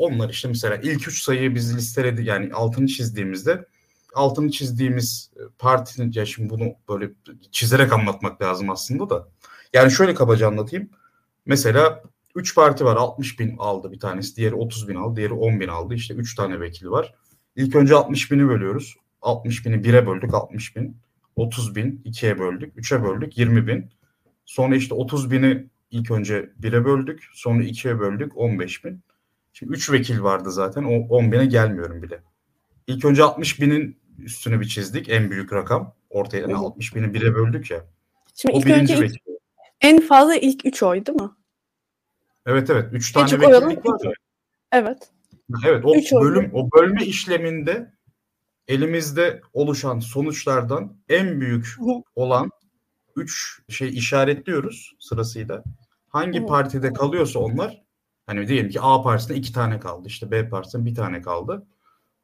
onlar 0.03 0.31
işte 0.31 0.49
mesela 0.49 0.77
ilk 0.77 1.09
üç 1.09 1.23
sayıyı 1.23 1.55
biz 1.55 1.77
listeledi 1.77 2.25
yani 2.25 2.55
altını 2.55 2.87
çizdiğimizde 2.87 3.67
altını 4.15 4.51
çizdiğimiz 4.51 5.31
partinin 5.59 6.13
ya 6.15 6.27
şimdi 6.27 6.51
bunu 6.51 6.75
böyle 6.89 7.11
çizerek 7.51 7.93
anlatmak 7.93 8.43
lazım 8.43 8.71
aslında 8.71 9.11
da. 9.11 9.29
Yani 9.73 9.91
şöyle 9.91 10.15
kabaca 10.15 10.49
anlatayım. 10.49 10.91
Mesela 11.47 12.03
3 12.35 12.55
parti 12.55 12.85
var 12.85 12.97
60 12.97 13.41
bin 13.41 13.57
aldı 13.59 13.93
bir 13.93 14.01
tanesi 14.01 14.37
diğeri 14.37 14.55
30 14.55 14.89
bin 14.89 14.95
aldı 14.95 15.17
diğeri 15.17 15.33
10 15.33 15.61
bin 15.61 15.69
aldı 15.69 15.95
işte 15.95 16.15
3 16.15 16.35
tane 16.35 16.61
vekili 16.61 16.91
var. 16.91 17.15
İlk 17.57 17.77
önce 17.77 17.95
60 17.95 18.31
bini 18.31 18.49
bölüyoruz. 18.49 18.97
60 19.23 19.67
bini 19.67 19.77
1'e 19.77 20.07
böldük 20.07 20.35
60 20.35 20.77
bin. 20.77 20.97
30 21.37 21.75
bin 21.75 22.03
2'ye 22.05 22.39
böldük. 22.39 22.77
3'e 22.77 23.05
böldük 23.05 23.39
20 23.39 23.67
bin. 23.67 23.91
Sonra 24.45 24.77
işte 24.77 24.95
30 24.95 25.31
bini 25.31 25.67
ilk 25.91 26.11
önce 26.11 26.51
1'e 26.61 26.85
böldük. 26.85 27.29
Sonra 27.33 27.63
2'ye 27.63 27.99
böldük 27.99 28.37
15 28.37 28.85
bin. 28.85 29.03
Şimdi 29.53 29.73
3 29.73 29.93
vekil 29.93 30.23
vardı 30.23 30.51
zaten. 30.51 30.85
O 30.85 31.17
10 31.17 31.33
bine 31.33 31.47
gelmiyorum 31.47 32.03
bile. 32.03 32.23
İlk 32.87 33.05
önce 33.05 33.23
60 33.23 33.61
binin 33.61 33.99
üstünü 34.19 34.61
bir 34.61 34.69
çizdik. 34.69 35.09
En 35.09 35.31
büyük 35.31 35.53
rakam. 35.53 35.95
Ortaya 36.11 36.39
yani 36.39 36.55
60 36.55 36.95
bini 36.95 37.07
1'e 37.07 37.35
böldük 37.35 37.71
ya. 37.71 37.85
Şimdi 38.35 38.55
o 38.55 38.59
ilk 38.59 38.67
birinci 38.67 38.95
önce 38.95 39.05
vekil. 39.05 39.19
en 39.81 40.01
fazla 40.01 40.37
ilk 40.37 40.67
3 40.67 40.83
oy 40.83 41.07
değil 41.07 41.21
mi? 41.21 41.31
Evet 42.47 42.71
evet. 42.71 42.89
3 42.93 43.13
tane 43.13 43.41
vekillik 43.41 43.87
var 43.87 44.01
ya. 44.05 44.13
Evet. 44.73 45.11
Evet 45.67 45.85
o 45.85 46.21
bölüm 46.23 46.51
o 46.55 46.71
bölme 46.71 47.05
işleminde 47.05 47.93
elimizde 48.69 49.41
oluşan 49.53 50.01
sonuçlardan 50.01 50.97
en 51.09 51.41
büyük 51.41 51.77
olan 52.17 52.51
3 53.17 53.63
şey 53.69 53.89
işaretliyoruz 53.89 54.97
sırasıyla. 54.99 55.63
Hangi 56.09 56.47
partide 56.47 56.93
kalıyorsa 56.93 57.39
onlar 57.39 57.82
hani 58.27 58.49
diyelim 58.49 58.71
ki 58.71 58.81
A 58.81 59.03
partisinde 59.03 59.39
iki 59.39 59.53
tane 59.53 59.81
kaldı 59.81 60.09
işte 60.09 60.31
B 60.31 60.49
partisinde 60.49 60.85
bir 60.85 60.95
tane 60.95 61.23
kaldı. 61.23 61.67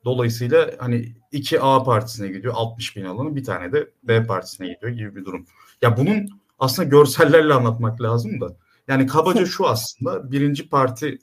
Dolayısıyla 0.04 0.70
hani 0.78 1.16
iki 1.32 1.60
A 1.60 1.82
partisine 1.82 2.28
gidiyor 2.28 2.54
60 2.56 2.96
bin 2.96 3.04
alanı 3.04 3.36
bir 3.36 3.44
tane 3.44 3.72
de 3.72 3.90
B 4.02 4.26
partisine 4.26 4.68
gidiyor 4.68 4.92
gibi 4.92 5.16
bir 5.16 5.24
durum. 5.24 5.46
Ya 5.82 5.96
bunun 5.96 6.28
aslında 6.58 6.88
görsellerle 6.88 7.54
anlatmak 7.54 8.02
lazım 8.02 8.40
da. 8.40 8.56
Yani 8.88 9.06
kabaca 9.06 9.46
şu 9.46 9.66
aslında 9.66 10.32
birinci 10.32 10.68
partiyi 10.68 11.18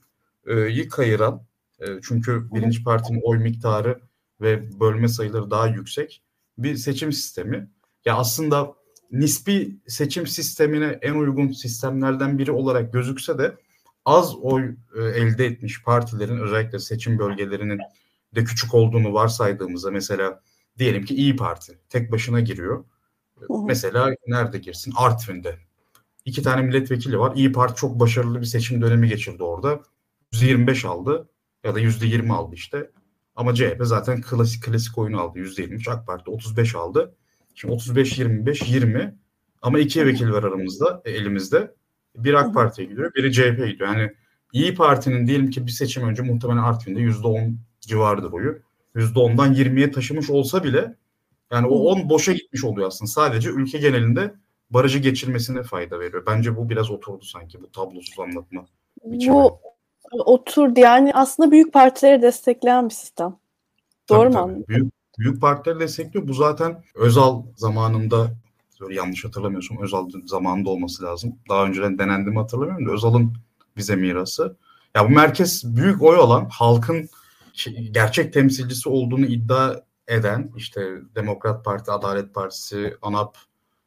kayıran 0.89 1.41
e, 1.79 1.85
çünkü 2.03 2.51
birinci 2.53 2.83
partinin 2.83 3.21
oy 3.23 3.37
miktarı 3.37 3.99
ve 4.41 4.79
bölme 4.79 5.07
sayıları 5.07 5.51
daha 5.51 5.67
yüksek 5.67 6.21
bir 6.57 6.75
seçim 6.75 7.13
sistemi. 7.13 7.69
Ya 8.05 8.15
aslında 8.15 8.73
nispi 9.11 9.77
seçim 9.87 10.27
sistemine 10.27 10.99
en 11.01 11.13
uygun 11.13 11.51
sistemlerden 11.51 12.37
biri 12.37 12.51
olarak 12.51 12.93
gözükse 12.93 13.37
de 13.37 13.55
az 14.05 14.35
oy 14.35 14.75
e, 14.95 15.01
elde 15.01 15.45
etmiş 15.45 15.83
partilerin 15.83 16.37
özellikle 16.37 16.79
seçim 16.79 17.19
bölgelerinin 17.19 17.79
de 18.35 18.43
küçük 18.43 18.73
olduğunu 18.73 19.13
varsaydığımızda 19.13 19.91
mesela 19.91 20.41
diyelim 20.77 21.05
ki 21.05 21.15
İyi 21.15 21.35
Parti 21.35 21.79
tek 21.89 22.11
başına 22.11 22.39
giriyor. 22.39 22.85
Mesela 23.65 24.15
nerede 24.27 24.57
girsin? 24.57 24.93
Artvin'de. 24.95 25.55
İki 26.25 26.43
tane 26.43 26.61
milletvekili 26.61 27.19
var. 27.19 27.35
İyi 27.35 27.51
Parti 27.51 27.75
çok 27.75 27.99
başarılı 27.99 28.41
bir 28.41 28.45
seçim 28.45 28.81
dönemi 28.81 29.09
geçirdi 29.09 29.43
orada. 29.43 29.81
%25 30.33 30.87
aldı 30.87 31.29
ya 31.63 31.75
da 31.75 31.79
%20 31.79 32.33
aldı 32.33 32.55
işte. 32.55 32.91
Ama 33.35 33.55
CHP 33.55 33.77
zaten 33.81 34.21
klasik 34.21 34.63
klasik 34.63 34.97
oyunu 34.97 35.21
aldı. 35.21 35.39
%23 35.39 35.91
AK 35.91 36.07
Parti 36.07 36.31
35 36.31 36.75
aldı. 36.75 37.15
Şimdi 37.55 37.73
35 37.73 38.17
25 38.19 38.61
20 38.69 39.15
ama 39.61 39.79
iki 39.79 40.05
vekil 40.05 40.29
var 40.29 40.43
aramızda 40.43 41.01
e, 41.05 41.11
elimizde. 41.11 41.75
Bir 42.17 42.33
AK 42.33 42.53
Parti'ye 42.53 42.87
gidiyor, 42.87 43.13
biri 43.13 43.33
CHP'ye 43.33 43.71
gidiyor. 43.71 43.95
Yani 43.95 44.11
İyi 44.53 44.75
Parti'nin 44.75 45.27
diyelim 45.27 45.49
ki 45.49 45.65
bir 45.65 45.71
seçim 45.71 46.03
önce 46.03 46.23
muhtemelen 46.23 46.63
Artvin'de 46.63 46.99
%10 46.99 47.55
civarıdır 47.81 48.31
oyu. 48.31 48.59
%10'dan 48.95 49.53
20'ye 49.53 49.91
taşımış 49.91 50.29
olsa 50.29 50.63
bile 50.63 50.95
yani 51.51 51.67
o 51.67 51.75
10 51.75 52.09
boşa 52.09 52.33
gitmiş 52.33 52.63
oluyor 52.63 52.87
aslında. 52.87 53.11
Sadece 53.11 53.49
ülke 53.49 53.77
genelinde 53.77 54.33
barajı 54.69 54.99
geçirmesine 54.99 55.63
fayda 55.63 55.99
veriyor. 55.99 56.23
Bence 56.27 56.57
bu 56.57 56.69
biraz 56.69 56.91
oturdu 56.91 57.25
sanki 57.25 57.61
bu 57.61 57.71
tablosuz 57.71 58.19
anlatma 58.19 58.65
biçimi. 59.03 59.33
Bu 59.33 59.59
oturdu 60.11 60.79
yani 60.79 61.11
aslında 61.13 61.51
büyük 61.51 61.73
partileri 61.73 62.21
destekleyen 62.21 62.89
bir 62.89 62.93
sistem. 62.93 63.35
Doğru 64.09 64.31
tabii, 64.31 64.51
mu 64.51 64.53
tabii. 64.53 64.67
Büyük, 64.67 64.93
büyük 65.19 65.41
partileri 65.41 65.79
destekliyor. 65.79 66.27
Bu 66.27 66.33
zaten 66.33 66.83
Özal 66.95 67.43
zamanında 67.55 68.31
böyle 68.81 68.95
yanlış 68.95 69.25
hatırlamıyorsam 69.25 69.81
Özal 69.81 70.09
zamanında 70.25 70.69
olması 70.69 71.03
lazım. 71.03 71.35
Daha 71.49 71.65
önceden 71.65 71.99
denendi 71.99 72.29
mi 72.29 72.39
hatırlamıyorum 72.39 72.87
da 72.87 72.91
Özal'ın 72.91 73.33
bize 73.77 73.95
mirası. 73.95 74.57
Ya 74.95 75.09
bu 75.09 75.09
merkez 75.09 75.75
büyük 75.75 76.01
oy 76.01 76.17
olan 76.17 76.49
halkın 76.51 77.09
gerçek 77.91 78.33
temsilcisi 78.33 78.89
olduğunu 78.89 79.25
iddia 79.25 79.75
eden 80.07 80.51
işte 80.55 81.01
Demokrat 81.15 81.65
Parti, 81.65 81.91
Adalet 81.91 82.33
Partisi, 82.33 82.97
ANAP, 83.01 83.37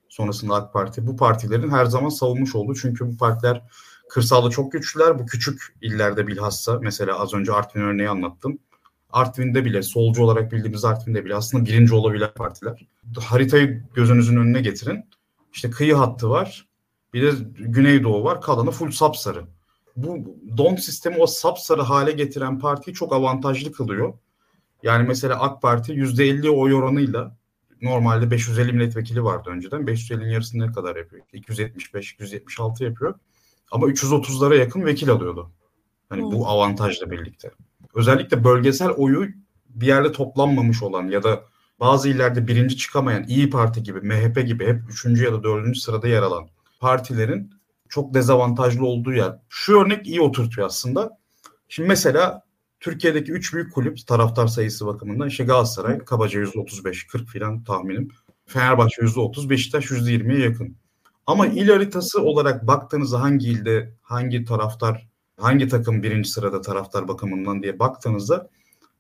sonrasında 0.09 0.55
AK 0.55 0.73
Parti 0.73 1.07
bu 1.07 1.17
partilerin 1.17 1.71
her 1.71 1.85
zaman 1.85 2.09
savunmuş 2.09 2.55
olduğu. 2.55 2.75
Çünkü 2.75 3.07
bu 3.07 3.17
partiler 3.17 3.63
kırsalda 4.09 4.51
çok 4.51 4.73
güçlüler. 4.73 5.19
Bu 5.19 5.27
küçük 5.27 5.75
illerde 5.83 6.27
bilhassa 6.27 6.79
mesela 6.83 7.19
az 7.19 7.35
önce 7.35 7.53
Artvin 7.53 7.81
örneği 7.81 8.09
anlattım. 8.09 8.59
Artvin'de 9.11 9.65
bile 9.65 9.83
solcu 9.83 10.23
olarak 10.23 10.53
bildiğimiz 10.53 10.85
Artvin'de 10.85 11.25
bile 11.25 11.35
aslında 11.35 11.65
birinci 11.65 11.95
olabilen 11.95 12.35
partiler. 12.35 12.87
Haritayı 13.19 13.83
gözünüzün 13.95 14.37
önüne 14.37 14.61
getirin. 14.61 15.05
İşte 15.53 15.71
kıyı 15.71 15.95
hattı 15.95 16.31
var. 16.31 16.69
Bir 17.15 17.23
de 17.23 17.31
Güneydoğu 17.59 18.25
var. 18.25 18.41
Kalanı 18.41 18.71
full 18.71 18.91
sapsarı. 18.91 19.45
Bu 19.97 20.37
don 20.57 20.77
sistemi 20.77 21.17
o 21.17 21.27
sapsarı 21.27 21.83
hale 21.83 22.13
getiren 22.13 22.59
partiyi 22.59 22.95
çok 22.95 23.13
avantajlı 23.13 23.73
kılıyor. 23.73 24.15
Yani 24.83 25.09
mesela 25.09 25.41
AK 25.41 25.63
Parti 25.63 25.93
%50 25.93 26.49
oy 26.51 26.75
oranıyla 26.75 27.37
normalde 27.83 28.31
550 28.31 28.73
milletvekili 28.73 29.25
vardı 29.25 29.51
önceden. 29.51 29.81
550'nin 29.81 30.31
yarısını 30.31 30.67
ne 30.67 30.73
kadar 30.73 30.97
yapıyor? 30.97 31.23
275, 31.33 32.13
276 32.13 32.85
yapıyor. 32.85 33.15
Ama 33.71 33.87
330'lara 33.87 34.59
yakın 34.59 34.85
vekil 34.85 35.11
alıyordu. 35.11 35.51
Hani 36.09 36.23
hmm. 36.23 36.33
bu 36.33 36.49
avantajla 36.49 37.11
birlikte. 37.11 37.51
Özellikle 37.95 38.45
bölgesel 38.45 38.89
oyu 38.89 39.29
bir 39.69 39.87
yerde 39.87 40.13
toplanmamış 40.13 40.83
olan 40.83 41.09
ya 41.09 41.23
da 41.23 41.45
bazı 41.81 42.09
illerde 42.09 42.47
birinci 42.47 42.77
çıkamayan 42.77 43.25
İyi 43.29 43.51
Parti 43.51 43.83
gibi, 43.83 44.01
MHP 44.01 44.47
gibi 44.47 44.67
hep 44.67 44.83
üçüncü 44.91 45.25
ya 45.25 45.33
da 45.33 45.43
dördüncü 45.43 45.81
sırada 45.81 46.09
yer 46.09 46.23
alan 46.23 46.49
partilerin 46.81 47.55
çok 47.89 48.15
dezavantajlı 48.15 48.87
olduğu 48.87 49.13
yer. 49.13 49.39
Şu 49.49 49.81
örnek 49.81 50.07
iyi 50.07 50.21
oturtuyor 50.21 50.67
aslında. 50.67 51.19
Şimdi 51.69 51.89
mesela 51.89 52.43
Türkiye'deki 52.81 53.33
üç 53.33 53.55
büyük 53.55 53.75
kulüp 53.75 54.07
taraftar 54.07 54.47
sayısı 54.47 54.87
bakımından 54.87 55.29
işte 55.29 55.45
Galatasaray 55.45 55.99
kabaca 55.99 56.41
%35-40 56.41 57.27
filan 57.27 57.65
tahminim. 57.65 58.09
Fenerbahçe 58.47 59.03
%30, 59.03 59.51
Beşiktaş 59.51 59.85
%20'ye 59.85 60.39
yakın. 60.39 60.77
Ama 61.27 61.47
il 61.47 61.69
haritası 61.69 62.23
olarak 62.23 62.67
baktığınızda 62.67 63.21
hangi 63.21 63.49
ilde 63.49 63.93
hangi 64.03 64.45
taraftar 64.45 65.09
hangi 65.39 65.69
takım 65.69 66.03
birinci 66.03 66.31
sırada 66.31 66.61
taraftar 66.61 67.09
bakımından 67.09 67.63
diye 67.63 67.79
baktığınızda 67.79 68.49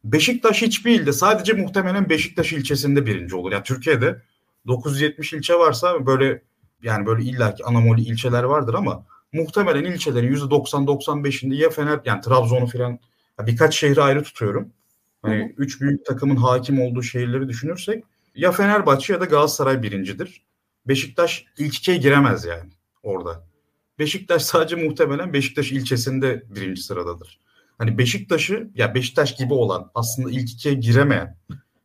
Beşiktaş 0.04 0.62
hiçbir 0.62 1.00
ilde 1.00 1.12
sadece 1.12 1.52
muhtemelen 1.52 2.08
Beşiktaş 2.08 2.52
ilçesinde 2.52 3.06
birinci 3.06 3.36
olur. 3.36 3.52
Yani 3.52 3.62
Türkiye'de 3.62 4.22
970 4.66 5.32
ilçe 5.32 5.54
varsa 5.54 6.06
böyle 6.06 6.42
yani 6.82 7.06
böyle 7.06 7.22
illaki 7.22 7.64
anomali 7.64 8.00
ilçeler 8.00 8.42
vardır 8.42 8.74
ama 8.74 9.06
muhtemelen 9.32 9.84
ilçelerin 9.84 10.34
%90-95'inde 10.34 11.54
ya 11.54 11.70
Fener 11.70 12.00
yani 12.04 12.20
Trabzon'u 12.20 12.66
falan 12.66 12.98
birkaç 13.40 13.76
şehri 13.76 14.02
ayrı 14.02 14.22
tutuyorum. 14.22 14.72
Hani 15.22 15.38
hı 15.38 15.44
hı. 15.44 15.52
üç 15.56 15.80
büyük 15.80 16.06
takımın 16.06 16.36
hakim 16.36 16.80
olduğu 16.80 17.02
şehirleri 17.02 17.48
düşünürsek 17.48 18.04
ya 18.34 18.52
Fenerbahçe 18.52 19.12
ya 19.12 19.20
da 19.20 19.24
Galatasaray 19.24 19.82
birincidir. 19.82 20.42
Beşiktaş 20.88 21.44
ilk 21.58 21.74
ikiye 21.74 21.96
giremez 21.96 22.44
yani 22.44 22.70
orada. 23.02 23.47
Beşiktaş 23.98 24.42
sadece 24.42 24.76
muhtemelen 24.76 25.32
Beşiktaş 25.32 25.72
ilçesinde 25.72 26.42
birinci 26.48 26.82
sıradadır. 26.82 27.40
Hani 27.78 27.98
Beşiktaş'ı 27.98 28.70
ya 28.74 28.94
Beşiktaş 28.94 29.36
gibi 29.36 29.54
olan 29.54 29.90
aslında 29.94 30.30
ilk 30.30 30.50
ikiye 30.50 30.74
giremeyen 30.74 31.36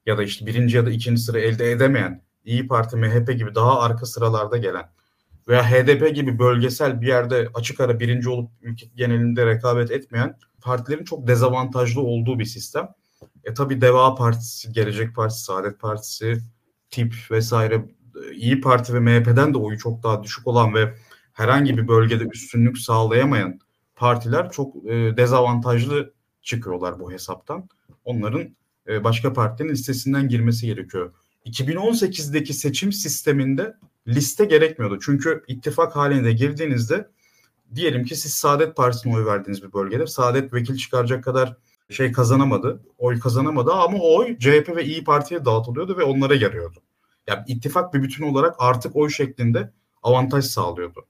ya 0.05 0.17
da 0.17 0.23
işte 0.23 0.45
birinci 0.45 0.77
ya 0.77 0.85
da 0.85 0.91
ikinci 0.91 1.21
sıra 1.21 1.39
elde 1.39 1.71
edemeyen 1.71 2.23
İyi 2.45 2.67
Parti, 2.67 2.97
MHP 2.97 3.37
gibi 3.37 3.55
daha 3.55 3.79
arka 3.79 4.05
sıralarda 4.05 4.57
gelen 4.57 4.89
veya 5.47 5.71
HDP 5.71 6.15
gibi 6.15 6.39
bölgesel 6.39 7.01
bir 7.01 7.07
yerde 7.07 7.49
açık 7.53 7.79
ara 7.79 7.99
birinci 7.99 8.29
olup 8.29 8.51
ülke 8.61 8.85
genelinde 8.95 9.45
rekabet 9.45 9.91
etmeyen 9.91 10.37
partilerin 10.61 11.03
çok 11.03 11.27
dezavantajlı 11.27 12.01
olduğu 12.01 12.39
bir 12.39 12.45
sistem. 12.45 12.87
E 13.43 13.53
tabi 13.53 13.81
Deva 13.81 14.15
Partisi, 14.15 14.71
Gelecek 14.71 15.15
Partisi, 15.15 15.43
Saadet 15.43 15.79
Partisi, 15.79 16.37
TİP 16.89 17.15
vesaire 17.31 17.85
İyi 18.33 18.61
Parti 18.61 18.93
ve 18.93 18.99
MHP'den 18.99 19.53
de 19.53 19.57
oyu 19.57 19.77
çok 19.77 20.03
daha 20.03 20.23
düşük 20.23 20.47
olan 20.47 20.73
ve 20.73 20.93
herhangi 21.33 21.77
bir 21.77 21.87
bölgede 21.87 22.23
üstünlük 22.23 22.77
sağlayamayan 22.77 23.59
partiler 23.95 24.51
çok 24.51 24.75
e, 24.85 25.17
dezavantajlı 25.17 26.13
çıkıyorlar 26.41 26.99
bu 26.99 27.11
hesaptan. 27.11 27.69
Onların 28.05 28.55
e, 28.87 29.03
başka 29.03 29.33
partinin 29.33 29.69
listesinden 29.69 30.27
girmesi 30.27 30.65
gerekiyor. 30.65 31.13
2018'deki 31.45 32.53
seçim 32.53 32.93
sisteminde 32.93 33.77
liste 34.07 34.45
gerekmiyordu. 34.45 34.99
Çünkü 34.99 35.43
ittifak 35.47 35.95
halinde 35.95 36.31
girdiğinizde 36.31 37.09
diyelim 37.75 38.05
ki 38.05 38.15
siz 38.15 38.33
Saadet 38.33 38.75
Partisi'ne 38.75 39.15
oy 39.15 39.25
verdiğiniz 39.25 39.63
bir 39.63 39.73
bölgede 39.73 40.07
Saadet 40.07 40.53
vekil 40.53 40.77
çıkaracak 40.77 41.23
kadar 41.23 41.57
şey 41.89 42.11
kazanamadı, 42.11 42.83
oy 42.97 43.19
kazanamadı 43.19 43.71
ama 43.71 43.97
o 43.97 44.17
oy 44.17 44.37
CHP 44.37 44.75
ve 44.75 44.85
İyi 44.85 45.03
Parti'ye 45.03 45.45
dağıtılıyordu 45.45 45.97
ve 45.97 46.03
onlara 46.03 46.35
yarıyordu. 46.35 46.79
Yani 47.27 47.43
ittifak 47.47 47.93
bir 47.93 48.03
bütün 48.03 48.23
olarak 48.23 48.55
artık 48.59 48.95
oy 48.95 49.09
şeklinde 49.09 49.71
avantaj 50.03 50.45
sağlıyordu. 50.45 51.05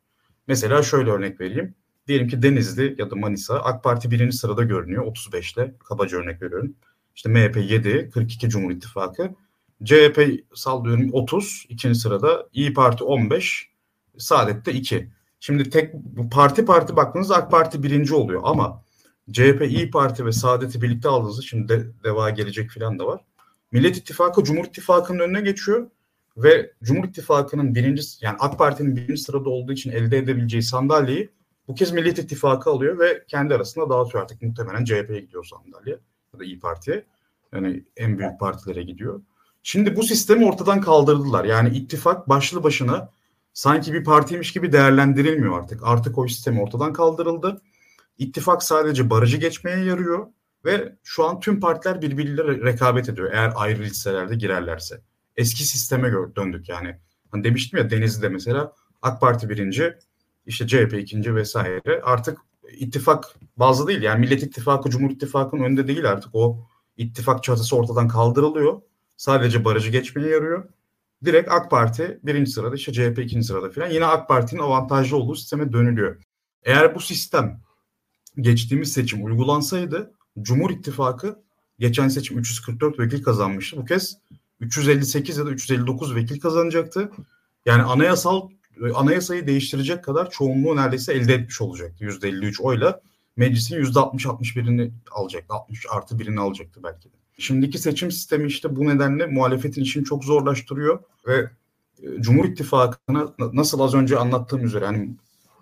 Mesela 0.47 0.83
şöyle 0.83 1.11
örnek 1.11 1.41
vereyim. 1.41 1.75
Diyelim 2.07 2.27
ki 2.27 2.41
Denizli 2.41 2.95
ya 2.97 3.11
da 3.11 3.15
Manisa 3.15 3.55
AK 3.59 3.83
Parti 3.83 4.11
birinci 4.11 4.37
sırada 4.37 4.63
görünüyor 4.63 5.05
35 5.05 5.53
ile 5.53 5.73
kabaca 5.89 6.17
örnek 6.17 6.41
veriyorum. 6.41 6.75
İşte 7.15 7.29
MHP 7.29 7.57
7, 7.57 8.09
42 8.13 8.49
Cumhur 8.49 8.71
İttifakı. 8.71 9.35
CHP 9.83 10.43
sallıyorum 10.53 11.09
30 11.13 11.65
ikinci 11.69 11.99
sırada. 11.99 12.47
İyi 12.53 12.73
Parti 12.73 13.03
15, 13.03 13.69
Saadet'te 14.17 14.73
2. 14.73 15.09
Şimdi 15.39 15.69
tek 15.69 15.93
parti 16.31 16.65
parti 16.65 16.95
baktığınızda 16.95 17.35
AK 17.35 17.51
Parti 17.51 17.83
birinci 17.83 18.13
oluyor 18.13 18.41
ama 18.45 18.83
CHP, 19.31 19.61
İyi 19.61 19.91
Parti 19.91 20.25
ve 20.25 20.31
Saadet'i 20.31 20.81
birlikte 20.81 21.09
aldığınızda 21.09 21.41
şimdi 21.41 21.69
de, 21.69 21.85
deva 22.03 22.29
gelecek 22.29 22.69
filan 22.69 22.99
da 22.99 23.07
var. 23.07 23.21
Millet 23.71 23.97
İttifakı 23.97 24.43
Cumhur 24.43 24.65
İttifakı'nın 24.65 25.19
önüne 25.19 25.41
geçiyor 25.41 25.87
ve 26.37 26.73
Cumhur 26.83 27.07
İttifakı'nın 27.07 27.75
birinci 27.75 28.03
yani 28.21 28.37
AK 28.39 28.57
Parti'nin 28.57 28.95
birinci 28.95 29.21
sırada 29.21 29.49
olduğu 29.49 29.73
için 29.73 29.91
elde 29.91 30.17
edebileceği 30.17 30.63
sandalyeyi 30.63 31.29
bu 31.67 31.75
kez 31.75 31.91
Millet 31.91 32.19
İttifakı 32.19 32.69
alıyor 32.69 32.99
ve 32.99 33.23
kendi 33.27 33.55
arasında 33.55 33.89
dağıtıyor 33.89 34.23
artık 34.23 34.41
muhtemelen 34.41 34.85
CHP'ye 34.85 35.19
gidiyor 35.19 35.45
sandalye 35.45 35.99
ya 36.33 36.39
da 36.39 36.43
İyi 36.43 36.59
Parti'ye. 36.59 37.05
Yani 37.53 37.83
en 37.97 38.17
büyük 38.17 38.39
partilere 38.39 38.83
gidiyor. 38.83 39.21
Şimdi 39.63 39.95
bu 39.95 40.03
sistemi 40.03 40.45
ortadan 40.45 40.81
kaldırdılar. 40.81 41.45
Yani 41.45 41.77
ittifak 41.77 42.29
başlı 42.29 42.63
başına 42.63 43.09
sanki 43.53 43.93
bir 43.93 44.03
partiymiş 44.03 44.53
gibi 44.53 44.71
değerlendirilmiyor 44.71 45.59
artık. 45.59 45.81
Artık 45.83 46.17
o 46.17 46.27
sistem 46.27 46.59
ortadan 46.59 46.93
kaldırıldı. 46.93 47.61
İttifak 48.17 48.63
sadece 48.63 49.09
barajı 49.09 49.37
geçmeye 49.37 49.85
yarıyor 49.85 50.27
ve 50.65 50.95
şu 51.03 51.25
an 51.25 51.39
tüm 51.39 51.59
partiler 51.59 52.01
birbiriyle 52.01 52.43
rekabet 52.43 53.09
ediyor 53.09 53.31
eğer 53.31 53.53
ayrı 53.55 53.81
listelerde 53.81 54.35
girerlerse. 54.35 55.01
Eski 55.37 55.63
sisteme 55.63 56.11
döndük 56.35 56.69
yani. 56.69 56.99
Hani 57.31 57.43
demiştim 57.43 57.79
ya 57.79 57.89
Denizli'de 57.89 58.29
mesela 58.29 58.73
AK 59.01 59.21
Parti 59.21 59.49
birinci, 59.49 59.93
işte 60.45 60.67
CHP 60.67 60.93
ikinci 60.93 61.35
vesaire. 61.35 62.01
Artık 62.03 62.37
ittifak 62.71 63.35
bazı 63.57 63.87
değil 63.87 64.01
yani 64.01 64.19
Millet 64.19 64.43
İttifakı, 64.43 64.89
Cumhur 64.89 65.11
İttifakı'nın 65.11 65.63
önünde 65.63 65.87
değil 65.87 66.09
artık 66.09 66.29
o 66.33 66.67
ittifak 66.97 67.43
çatısı 67.43 67.75
ortadan 67.75 68.07
kaldırılıyor. 68.07 68.81
Sadece 69.17 69.65
barajı 69.65 69.91
geçmeye 69.91 70.29
yarıyor. 70.29 70.69
Direkt 71.25 71.51
AK 71.51 71.71
Parti 71.71 72.19
birinci 72.23 72.51
sırada 72.51 72.75
işte 72.75 72.93
CHP 72.93 73.19
ikinci 73.19 73.47
sırada 73.47 73.69
falan. 73.69 73.89
Yine 73.89 74.05
AK 74.05 74.27
Parti'nin 74.27 74.61
avantajlı 74.61 75.17
olduğu 75.17 75.35
sisteme 75.35 75.73
dönülüyor. 75.73 76.21
Eğer 76.63 76.95
bu 76.95 76.99
sistem 76.99 77.61
geçtiğimiz 78.35 78.93
seçim 78.93 79.25
uygulansaydı 79.25 80.13
Cumhur 80.41 80.71
İttifakı 80.71 81.43
geçen 81.79 82.07
seçim 82.07 82.39
344 82.39 82.99
vekil 82.99 83.23
kazanmıştı. 83.23 83.77
Bu 83.77 83.85
kez 83.85 84.17
358 84.59 85.37
ya 85.37 85.45
da 85.45 85.49
359 85.49 86.15
vekil 86.15 86.39
kazanacaktı. 86.39 87.11
Yani 87.65 87.83
anayasal 87.83 88.49
anayasayı 88.95 89.47
değiştirecek 89.47 90.03
kadar 90.03 90.29
çoğunluğu 90.29 90.75
neredeyse 90.75 91.13
elde 91.13 91.33
etmiş 91.33 91.61
olacaktı. 91.61 92.05
%53 92.05 92.61
oyla 92.61 93.01
meclisin 93.35 93.75
%60-61'ini 93.75 94.91
alacaktı. 95.11 95.53
60 95.53 95.85
artı 95.91 96.19
birini 96.19 96.39
alacaktı 96.39 96.79
belki 96.83 97.05
de. 97.05 97.13
Şimdiki 97.37 97.77
seçim 97.77 98.11
sistemi 98.11 98.47
işte 98.47 98.75
bu 98.75 98.85
nedenle 98.85 99.25
muhalefetin 99.25 99.81
işini 99.81 100.03
çok 100.03 100.23
zorlaştırıyor 100.23 100.99
ve 101.27 101.49
e, 102.03 102.21
Cumhur 102.21 102.45
İttifakı'na 102.45 103.33
nasıl 103.53 103.79
az 103.79 103.93
önce 103.93 104.17
anlattığım 104.17 104.65
üzere 104.65 104.85
hani 104.85 105.15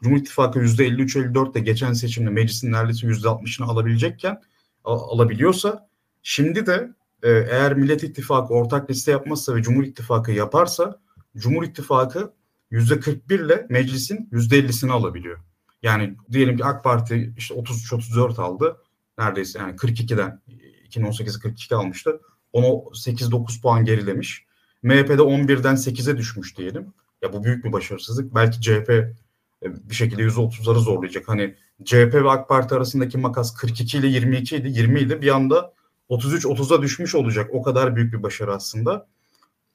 Cumhur 0.03 0.17
İttifakı 0.17 0.59
%53-54'te 0.59 1.59
geçen 1.59 1.93
seçimde 1.93 2.29
meclisin 2.29 2.71
neredeyse 2.71 3.07
%60'ını 3.07 3.65
alabilecekken 3.65 4.41
alabiliyorsa 4.83 5.89
şimdi 6.23 6.65
de 6.65 6.89
eğer 7.23 7.73
Millet 7.73 8.03
İttifakı 8.03 8.53
ortak 8.53 8.89
liste 8.89 9.11
yapmazsa 9.11 9.55
ve 9.55 9.61
Cumhur 9.61 9.83
İttifakı 9.83 10.31
yaparsa 10.31 10.99
Cumhur 11.37 11.63
İttifakı 11.63 12.33
%41 12.71 13.45
ile 13.45 13.67
meclisin 13.69 14.29
%50'sini 14.31 14.91
alabiliyor. 14.91 15.39
Yani 15.83 16.15
diyelim 16.31 16.57
ki 16.57 16.65
AK 16.65 16.83
Parti 16.83 17.33
işte 17.37 17.55
33-34 17.55 18.41
aldı. 18.41 18.77
Neredeyse 19.17 19.59
yani 19.59 19.75
42'den 19.75 20.41
2018'i 20.89 21.39
42 21.39 21.75
almıştı. 21.75 22.21
Onu 22.53 22.65
8-9 22.65 23.61
puan 23.61 23.85
gerilemiş. 23.85 24.45
MHP'de 24.83 25.21
11'den 25.21 25.75
8'e 25.75 26.17
düşmüş 26.17 26.57
diyelim. 26.57 26.93
Ya 27.21 27.33
bu 27.33 27.43
büyük 27.43 27.65
bir 27.65 27.71
başarısızlık. 27.71 28.35
Belki 28.35 28.61
CHP 28.61 28.89
e, 28.89 29.89
bir 29.89 29.95
şekilde 29.95 30.21
%30'ları 30.21 30.79
zorlayacak. 30.79 31.27
Hani 31.27 31.55
CHP 31.83 32.13
ve 32.13 32.29
AK 32.29 32.49
Parti 32.49 32.75
arasındaki 32.75 33.17
makas 33.17 33.55
42 33.55 33.97
ile 33.97 34.07
22 34.07 34.55
idi. 34.55 34.69
20 34.69 34.99
idi. 34.99 35.21
Bir 35.21 35.35
anda 35.35 35.73
33-30'a 36.11 36.81
düşmüş 36.81 37.15
olacak. 37.15 37.49
O 37.53 37.61
kadar 37.61 37.95
büyük 37.95 38.13
bir 38.13 38.23
başarı 38.23 38.53
aslında. 38.53 39.07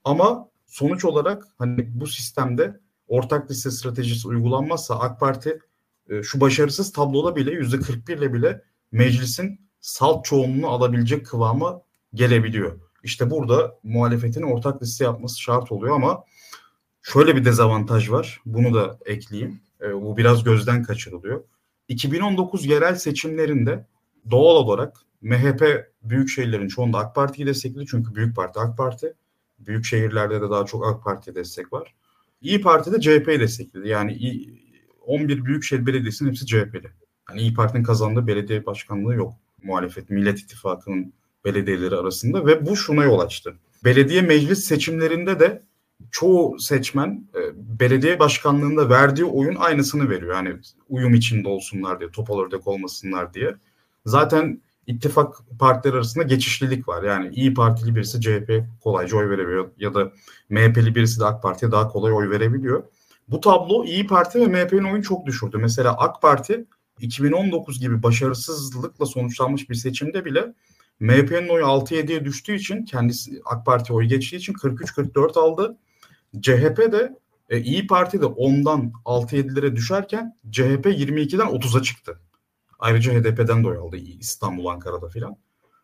Ama 0.04 0.48
sonuç 0.66 1.04
olarak 1.04 1.44
hani 1.58 2.00
bu 2.00 2.06
sistemde 2.06 2.80
ortak 3.08 3.50
liste 3.50 3.70
stratejisi 3.70 4.28
uygulanmazsa 4.28 4.98
AK 4.98 5.20
Parti 5.20 5.60
e, 6.10 6.22
şu 6.22 6.40
başarısız 6.40 6.92
tabloda 6.92 7.36
bile 7.36 7.50
%41 7.50 8.18
ile 8.18 8.32
bile 8.34 8.62
meclisin 8.92 9.60
salt 9.80 10.24
çoğunluğunu 10.24 10.68
alabilecek 10.68 11.26
kıvama 11.26 11.80
gelebiliyor. 12.14 12.80
İşte 13.02 13.30
burada 13.30 13.78
muhalefetin 13.82 14.42
ortak 14.42 14.82
liste 14.82 15.04
yapması 15.04 15.40
şart 15.40 15.72
oluyor 15.72 15.94
ama 15.94 16.24
şöyle 17.02 17.36
bir 17.36 17.44
dezavantaj 17.44 18.10
var. 18.10 18.40
Bunu 18.46 18.74
da 18.74 18.98
ekleyeyim. 19.06 19.60
E, 19.82 20.02
bu 20.02 20.16
biraz 20.16 20.44
gözden 20.44 20.82
kaçırılıyor. 20.82 21.44
2019 21.88 22.66
yerel 22.66 22.94
seçimlerinde 22.94 23.86
doğal 24.30 24.56
olarak 24.56 24.96
MHP 25.22 25.92
büyük 26.02 26.28
şehirlerin 26.28 26.68
çoğunda 26.68 26.98
AK 26.98 27.14
Parti'yi 27.14 27.46
destekledi. 27.46 27.86
Çünkü 27.86 28.14
büyük 28.14 28.36
parti 28.36 28.60
AK 28.60 28.78
Parti. 28.78 29.14
Büyük 29.58 29.84
şehirlerde 29.84 30.40
de 30.40 30.50
daha 30.50 30.66
çok 30.66 30.86
AK 30.86 31.04
Parti'ye 31.04 31.34
destek 31.34 31.72
var. 31.72 31.94
İyi 32.40 32.60
Parti 32.60 32.92
de 32.92 33.00
CHP'yi 33.00 33.40
destekledi. 33.40 33.88
Yani 33.88 34.18
11 35.06 35.44
büyükşehir 35.44 35.86
belediyesinin 35.86 36.30
hepsi 36.30 36.46
CHP'li. 36.46 36.90
Yani 37.30 37.40
İyi 37.40 37.54
Parti'nin 37.54 37.82
kazandığı 37.82 38.26
belediye 38.26 38.66
başkanlığı 38.66 39.14
yok 39.14 39.34
muhalefet 39.62 40.10
Millet 40.10 40.38
İttifakı'nın 40.38 41.12
belediyeleri 41.44 41.96
arasında 41.96 42.46
ve 42.46 42.66
bu 42.66 42.76
şuna 42.76 43.04
yol 43.04 43.18
açtı. 43.18 43.56
Belediye 43.84 44.22
meclis 44.22 44.64
seçimlerinde 44.64 45.40
de 45.40 45.62
çoğu 46.10 46.58
seçmen 46.58 47.28
e, 47.34 47.40
belediye 47.80 48.18
başkanlığında 48.18 48.90
verdiği 48.90 49.24
oyun 49.24 49.54
aynısını 49.54 50.10
veriyor. 50.10 50.34
Yani 50.34 50.56
uyum 50.88 51.14
içinde 51.14 51.48
olsunlar 51.48 52.00
diye, 52.00 52.10
topal 52.10 52.40
ördek 52.40 52.66
olmasınlar 52.66 53.34
diye. 53.34 53.54
Zaten 54.06 54.62
ittifak 54.86 55.34
partiler 55.58 55.94
arasında 55.94 56.24
geçişlilik 56.24 56.88
var. 56.88 57.02
Yani 57.02 57.34
İyi 57.34 57.54
Partili 57.54 57.96
birisi 57.96 58.20
CHP 58.20 58.64
kolayca 58.80 59.16
oy 59.16 59.30
verebiliyor 59.30 59.70
ya 59.78 59.94
da 59.94 60.12
MHP'li 60.48 60.94
birisi 60.94 61.20
de 61.20 61.24
AK 61.24 61.42
Parti'ye 61.42 61.72
daha 61.72 61.88
kolay 61.88 62.12
oy 62.12 62.30
verebiliyor. 62.30 62.82
Bu 63.28 63.40
tablo 63.40 63.84
İyi 63.84 64.06
Parti 64.06 64.40
ve 64.40 64.46
MHP'nin 64.46 64.84
oyunu 64.84 65.02
çok 65.02 65.26
düşürdü. 65.26 65.58
Mesela 65.58 65.96
AK 65.98 66.22
Parti 66.22 66.64
2019 67.00 67.80
gibi 67.80 68.02
başarısızlıkla 68.02 69.06
sonuçlanmış 69.06 69.70
bir 69.70 69.74
seçimde 69.74 70.24
bile 70.24 70.54
MHP'nin 71.00 71.48
oyu 71.48 71.64
6-7'ye 71.64 72.24
düştüğü 72.24 72.54
için 72.54 72.84
kendisi 72.84 73.40
AK 73.44 73.66
Parti 73.66 73.92
oy 73.92 74.04
geçtiği 74.04 74.36
için 74.36 74.52
43-44 74.52 75.38
aldı. 75.38 75.76
CHP 76.42 76.92
de 76.92 77.18
e, 77.48 77.60
İyi 77.60 77.86
Parti 77.86 78.20
de 78.20 78.24
10'dan 78.24 78.92
6-7'lere 79.04 79.76
düşerken 79.76 80.36
CHP 80.50 80.86
22'den 80.86 81.46
30'a 81.46 81.82
çıktı. 81.82 82.20
Ayrıca 82.78 83.12
HDP'den 83.12 83.64
de 83.64 83.68
oy 83.68 83.76
aldı 83.76 83.96
İstanbul, 83.96 84.66
Ankara'da 84.66 85.08
filan. 85.08 85.36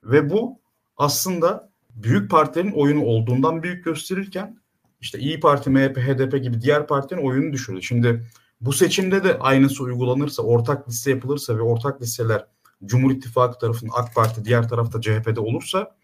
Ve 0.04 0.30
bu 0.30 0.60
aslında 0.96 1.72
büyük 1.90 2.30
partilerin 2.30 2.72
oyunu 2.72 3.04
olduğundan 3.04 3.62
büyük 3.62 3.84
gösterirken 3.84 4.58
işte 5.00 5.18
İyi 5.18 5.40
Parti, 5.40 5.70
MHP, 5.70 5.96
HDP 5.96 6.42
gibi 6.42 6.60
diğer 6.60 6.86
partilerin 6.86 7.26
oyunu 7.26 7.52
düşürdü. 7.52 7.82
Şimdi 7.82 8.26
bu 8.60 8.72
seçimde 8.72 9.24
de 9.24 9.38
aynısı 9.38 9.82
uygulanırsa, 9.82 10.42
ortak 10.42 10.88
liste 10.88 11.10
yapılırsa 11.10 11.56
ve 11.56 11.62
ortak 11.62 12.02
listeler 12.02 12.46
Cumhur 12.84 13.10
İttifakı 13.10 13.58
tarafından 13.58 13.92
AK 13.96 14.14
Parti, 14.14 14.44
diğer 14.44 14.68
tarafta 14.68 15.00
CHP'de 15.00 15.40
olursa 15.40 15.96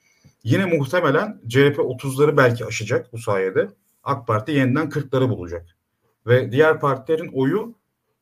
yine 0.44 0.64
muhtemelen 0.64 1.40
CHP 1.48 1.78
30'ları 1.78 2.36
belki 2.36 2.66
aşacak 2.66 3.12
bu 3.12 3.18
sayede. 3.18 3.68
AK 4.04 4.26
Parti 4.26 4.52
yeniden 4.52 4.88
40'ları 4.88 5.28
bulacak. 5.28 5.76
Ve 6.26 6.52
diğer 6.52 6.80
partilerin 6.80 7.30
oyu 7.34 7.74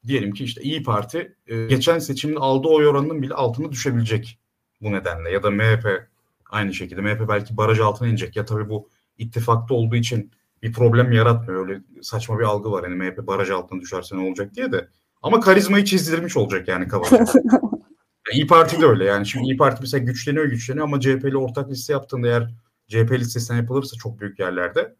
diyelim 0.06 0.32
ki 0.32 0.44
işte 0.44 0.62
İyi 0.62 0.82
Parti 0.82 1.36
e, 1.46 1.66
geçen 1.66 1.98
seçimin 1.98 2.36
aldığı 2.36 2.68
oy 2.68 2.88
oranının 2.88 3.22
bile 3.22 3.34
altına 3.34 3.72
düşebilecek 3.72 4.38
bu 4.80 4.92
nedenle. 4.92 5.30
Ya 5.30 5.42
da 5.42 5.50
MHP 5.50 6.08
aynı 6.50 6.74
şekilde. 6.74 7.00
MHP 7.00 7.28
belki 7.28 7.56
baraj 7.56 7.80
altına 7.80 8.08
inecek. 8.08 8.36
Ya 8.36 8.44
tabii 8.44 8.68
bu 8.68 8.88
ittifakta 9.18 9.74
olduğu 9.74 9.96
için 9.96 10.30
bir 10.62 10.72
problem 10.72 11.12
yaratmıyor. 11.12 11.68
Öyle 11.68 11.80
saçma 12.02 12.38
bir 12.38 12.44
algı 12.44 12.70
var. 12.70 12.84
Yani 12.84 12.94
MHP 12.94 13.26
baraj 13.26 13.50
altına 13.50 13.80
düşerse 13.80 14.16
ne 14.16 14.20
olacak 14.20 14.54
diye 14.54 14.72
de. 14.72 14.88
Ama 15.22 15.40
karizmayı 15.40 15.84
çizdirmiş 15.84 16.36
olacak 16.36 16.68
yani 16.68 16.88
kabaca. 16.88 17.24
İyi 18.32 18.46
Parti 18.46 18.80
de 18.80 18.86
öyle 18.86 19.04
yani. 19.04 19.26
Şimdi 19.26 19.44
İyi 19.44 19.56
Parti 19.56 19.78
mesela 19.80 20.04
güçleniyor 20.04 20.44
güçleniyor 20.44 20.84
ama 20.86 21.00
CHP 21.00 21.24
ile 21.24 21.36
ortak 21.36 21.70
liste 21.70 21.92
yaptığında 21.92 22.26
eğer 22.28 22.54
CHP 22.88 23.12
listesinden 23.12 23.60
yapılırsa 23.60 23.96
çok 23.96 24.20
büyük 24.20 24.38
yerlerde 24.38 24.96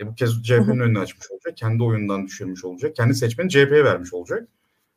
e 0.00 0.06
bu 0.06 0.14
kez 0.14 0.42
CHP'nin 0.42 0.80
önünü 0.80 0.98
açmış 0.98 1.30
olacak. 1.30 1.56
Kendi 1.56 1.82
oyundan 1.82 2.26
düşürmüş 2.26 2.64
olacak. 2.64 2.96
Kendi 2.96 3.14
seçmeni 3.14 3.50
CHP'ye 3.50 3.84
vermiş 3.84 4.14
olacak. 4.14 4.48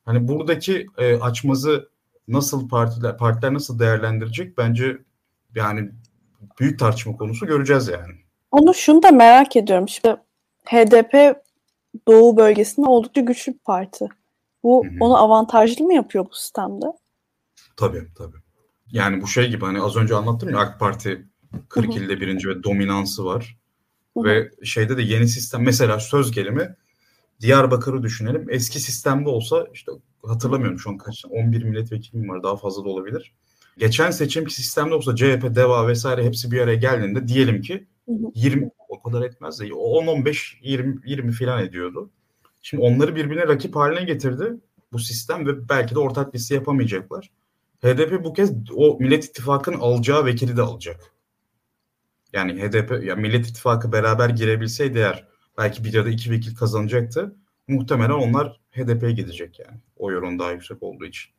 Hani 0.05 0.27
buradaki 0.27 0.85
e, 0.97 1.15
açmazı 1.15 1.89
nasıl 2.27 2.69
partiler 2.69 3.17
partiler 3.17 3.53
nasıl 3.53 3.79
değerlendirecek 3.79 4.57
bence 4.57 4.97
yani 5.55 5.91
büyük 6.59 6.79
tartışma 6.79 7.17
konusu 7.17 7.45
göreceğiz 7.45 7.87
yani. 7.87 8.13
Onu 8.51 8.73
şunu 8.73 9.03
da 9.03 9.11
merak 9.11 9.55
ediyorum. 9.55 9.89
Şimdi 9.89 10.15
HDP 10.65 11.35
Doğu 12.07 12.37
bölgesinde 12.37 12.87
oldukça 12.87 13.21
güçlü 13.21 13.53
bir 13.53 13.59
parti. 13.59 14.07
Bu 14.63 14.85
Hı-hı. 14.85 14.93
onu 14.99 15.17
avantajlı 15.17 15.85
mı 15.85 15.93
yapıyor 15.93 16.25
bu 16.25 16.35
sistemde? 16.35 16.85
Tabii 17.77 18.07
tabii. 18.17 18.37
Yani 18.91 19.21
bu 19.21 19.27
şey 19.27 19.49
gibi 19.49 19.65
hani 19.65 19.81
az 19.81 19.95
önce 19.95 20.15
anlattım 20.15 20.49
ya 20.49 20.59
AK 20.59 20.79
Parti 20.79 21.27
40 21.69 21.87
Hı-hı. 21.87 21.99
ilde 21.99 22.21
birinci 22.21 22.49
ve 22.49 22.63
dominansı 22.63 23.25
var. 23.25 23.58
Hı-hı. 24.23 24.33
Ve 24.33 24.51
şeyde 24.63 24.97
de 24.97 25.01
yeni 25.01 25.27
sistem 25.27 25.63
mesela 25.63 25.99
söz 25.99 26.31
gelimi 26.31 26.75
Diyarbakır'ı 27.41 28.03
düşünelim. 28.03 28.45
Eski 28.49 28.79
sistemde 28.79 29.29
olsa 29.29 29.67
işte 29.73 29.91
hatırlamıyorum 30.25 30.79
şu 30.79 30.89
an 30.89 30.97
kaç 30.97 31.25
11 31.29 31.63
milletvekilim 31.63 32.29
var 32.29 32.43
daha 32.43 32.57
fazla 32.57 32.85
da 32.85 32.89
olabilir. 32.89 33.33
Geçen 33.77 34.11
seçim 34.11 34.49
sistemde 34.49 34.95
olsa 34.95 35.15
CHP, 35.15 35.55
DEVA 35.55 35.87
vesaire 35.87 36.25
hepsi 36.25 36.51
bir 36.51 36.61
araya 36.61 36.75
geldiğinde 36.75 37.27
diyelim 37.27 37.61
ki 37.61 37.87
20 38.35 38.69
o 38.89 39.01
kadar 39.01 39.21
etmez 39.21 39.59
de 39.59 39.73
10 39.73 40.07
15 40.07 40.59
20 40.61 40.99
20 41.05 41.31
falan 41.31 41.63
ediyordu. 41.63 42.09
Şimdi 42.61 42.83
onları 42.83 43.15
birbirine 43.15 43.47
rakip 43.47 43.75
haline 43.75 44.03
getirdi 44.03 44.53
bu 44.91 44.99
sistem 44.99 45.47
ve 45.47 45.69
belki 45.69 45.95
de 45.95 45.99
ortak 45.99 46.35
liste 46.35 46.55
yapamayacaklar. 46.55 47.29
HDP 47.81 48.23
bu 48.23 48.33
kez 48.33 48.51
o 48.75 48.97
Millet 48.99 49.25
İttifakı'nın 49.25 49.79
alacağı 49.79 50.25
vekili 50.25 50.57
de 50.57 50.61
alacak. 50.61 51.13
Yani 52.33 52.61
HDP, 52.61 53.03
yani 53.03 53.21
Millet 53.21 53.47
İttifakı 53.47 53.91
beraber 53.91 54.29
girebilseydi 54.29 54.97
eğer 54.97 55.27
belki 55.57 55.83
bir 55.83 55.93
ya 55.93 56.05
da 56.05 56.09
iki 56.09 56.31
vekil 56.31 56.55
kazanacaktı. 56.55 57.35
Muhtemelen 57.67 58.09
onlar 58.09 58.59
HDP'ye 58.71 59.11
gidecek 59.11 59.59
yani. 59.59 59.77
O 59.97 60.05
oran 60.05 60.39
daha 60.39 60.51
yüksek 60.51 60.83
olduğu 60.83 61.05
için. 61.05 61.31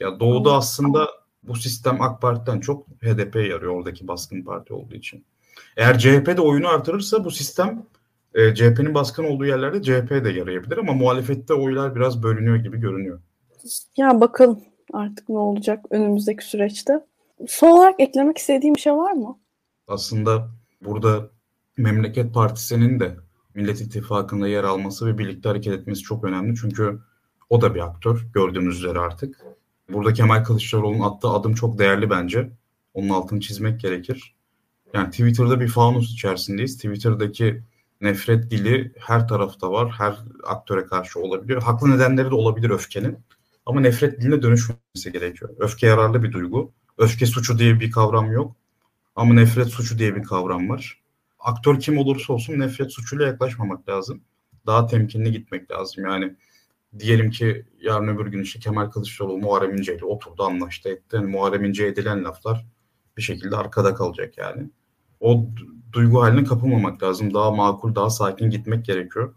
Ya 0.00 0.20
Doğu'da 0.20 0.52
aslında 0.54 1.08
bu 1.42 1.56
sistem 1.56 2.02
AK 2.02 2.22
Parti'den 2.22 2.60
çok 2.60 2.86
HDP'ye 2.88 3.48
yarıyor 3.48 3.72
oradaki 3.72 4.08
baskın 4.08 4.42
parti 4.42 4.74
olduğu 4.74 4.94
için. 4.94 5.24
Eğer 5.76 5.98
CHP 5.98 6.36
de 6.36 6.40
oyunu 6.40 6.68
artırırsa 6.68 7.24
bu 7.24 7.30
sistem 7.30 7.86
e, 8.34 8.54
CHP'nin 8.54 8.94
baskın 8.94 9.24
olduğu 9.24 9.46
yerlerde 9.46 9.82
CHP'ye 9.82 10.24
de 10.24 10.30
yarayabilir 10.30 10.78
ama 10.78 10.92
muhalefette 10.92 11.54
oylar 11.54 11.96
biraz 11.96 12.22
bölünüyor 12.22 12.56
gibi 12.56 12.80
görünüyor. 12.80 13.20
Ya 13.96 14.20
bakalım 14.20 14.60
artık 14.92 15.28
ne 15.28 15.38
olacak 15.38 15.84
önümüzdeki 15.90 16.44
süreçte. 16.44 17.00
Son 17.48 17.68
olarak 17.68 18.00
eklemek 18.00 18.38
istediğim 18.38 18.74
bir 18.74 18.80
şey 18.80 18.92
var 18.92 19.12
mı? 19.12 19.38
Aslında 19.88 20.48
burada 20.82 21.30
Memleket 21.76 22.34
Partisi'nin 22.34 23.00
de 23.00 23.16
Millet 23.54 23.80
İttifakı'nda 23.80 24.48
yer 24.48 24.64
alması 24.64 25.06
ve 25.06 25.18
birlikte 25.18 25.48
hareket 25.48 25.72
etmesi 25.72 26.02
çok 26.02 26.24
önemli. 26.24 26.54
Çünkü 26.56 26.98
o 27.50 27.60
da 27.60 27.74
bir 27.74 27.80
aktör 27.80 28.26
gördüğümüz 28.34 28.78
üzere 28.78 28.98
artık. 28.98 29.40
Burada 29.92 30.12
Kemal 30.12 30.44
Kılıçdaroğlu'nun 30.44 31.00
attığı 31.00 31.28
adım 31.28 31.54
çok 31.54 31.78
değerli 31.78 32.10
bence. 32.10 32.50
Onun 32.94 33.08
altını 33.08 33.40
çizmek 33.40 33.80
gerekir. 33.80 34.34
Yani 34.94 35.10
Twitter'da 35.10 35.60
bir 35.60 35.68
faunus 35.68 36.12
içerisindeyiz. 36.12 36.76
Twitter'daki 36.76 37.62
nefret 38.00 38.50
dili 38.50 38.92
her 38.98 39.28
tarafta 39.28 39.72
var. 39.72 39.94
Her 39.98 40.16
aktöre 40.44 40.86
karşı 40.86 41.20
olabiliyor. 41.20 41.62
Haklı 41.62 41.90
nedenleri 41.90 42.30
de 42.30 42.34
olabilir 42.34 42.70
öfkenin. 42.70 43.18
Ama 43.66 43.80
nefret 43.80 44.20
diline 44.20 44.42
dönüşmesi 44.42 45.12
gerekiyor. 45.12 45.50
Öfke 45.58 45.86
yararlı 45.86 46.22
bir 46.22 46.32
duygu. 46.32 46.72
Öfke 46.98 47.26
suçu 47.26 47.58
diye 47.58 47.80
bir 47.80 47.90
kavram 47.90 48.32
yok. 48.32 48.56
Ama 49.16 49.34
nefret 49.34 49.68
suçu 49.68 49.98
diye 49.98 50.16
bir 50.16 50.22
kavram 50.22 50.68
var. 50.68 51.00
Aktör 51.38 51.80
kim 51.80 51.98
olursa 51.98 52.32
olsun 52.32 52.58
nefret 52.58 52.92
suçuyla 52.92 53.26
yaklaşmamak 53.26 53.88
lazım. 53.88 54.20
Daha 54.66 54.86
temkinli 54.86 55.32
gitmek 55.32 55.70
lazım. 55.70 56.04
Yani 56.04 56.36
diyelim 56.98 57.30
ki 57.30 57.66
yarın 57.80 58.08
öbür 58.08 58.26
gün 58.26 58.42
işte 58.42 58.60
Kemal 58.60 58.90
Kılıçdaroğlu 58.90 59.38
Muharrem 59.38 59.76
İnce 59.76 59.96
ile 59.96 60.04
oturdu 60.04 60.42
anlaştı 60.42 60.88
etti. 60.88 61.16
Yani 61.16 61.30
Muharrem 61.30 61.64
İnce 61.64 61.86
edilen 61.86 62.24
laflar 62.24 62.66
bir 63.16 63.22
şekilde 63.22 63.56
arkada 63.56 63.94
kalacak 63.94 64.38
yani. 64.38 64.70
O 65.20 65.46
duygu 65.92 66.22
haline 66.22 66.44
kapılmamak 66.44 67.02
lazım. 67.02 67.34
Daha 67.34 67.50
makul, 67.50 67.94
daha 67.94 68.10
sakin 68.10 68.50
gitmek 68.50 68.84
gerekiyor. 68.84 69.34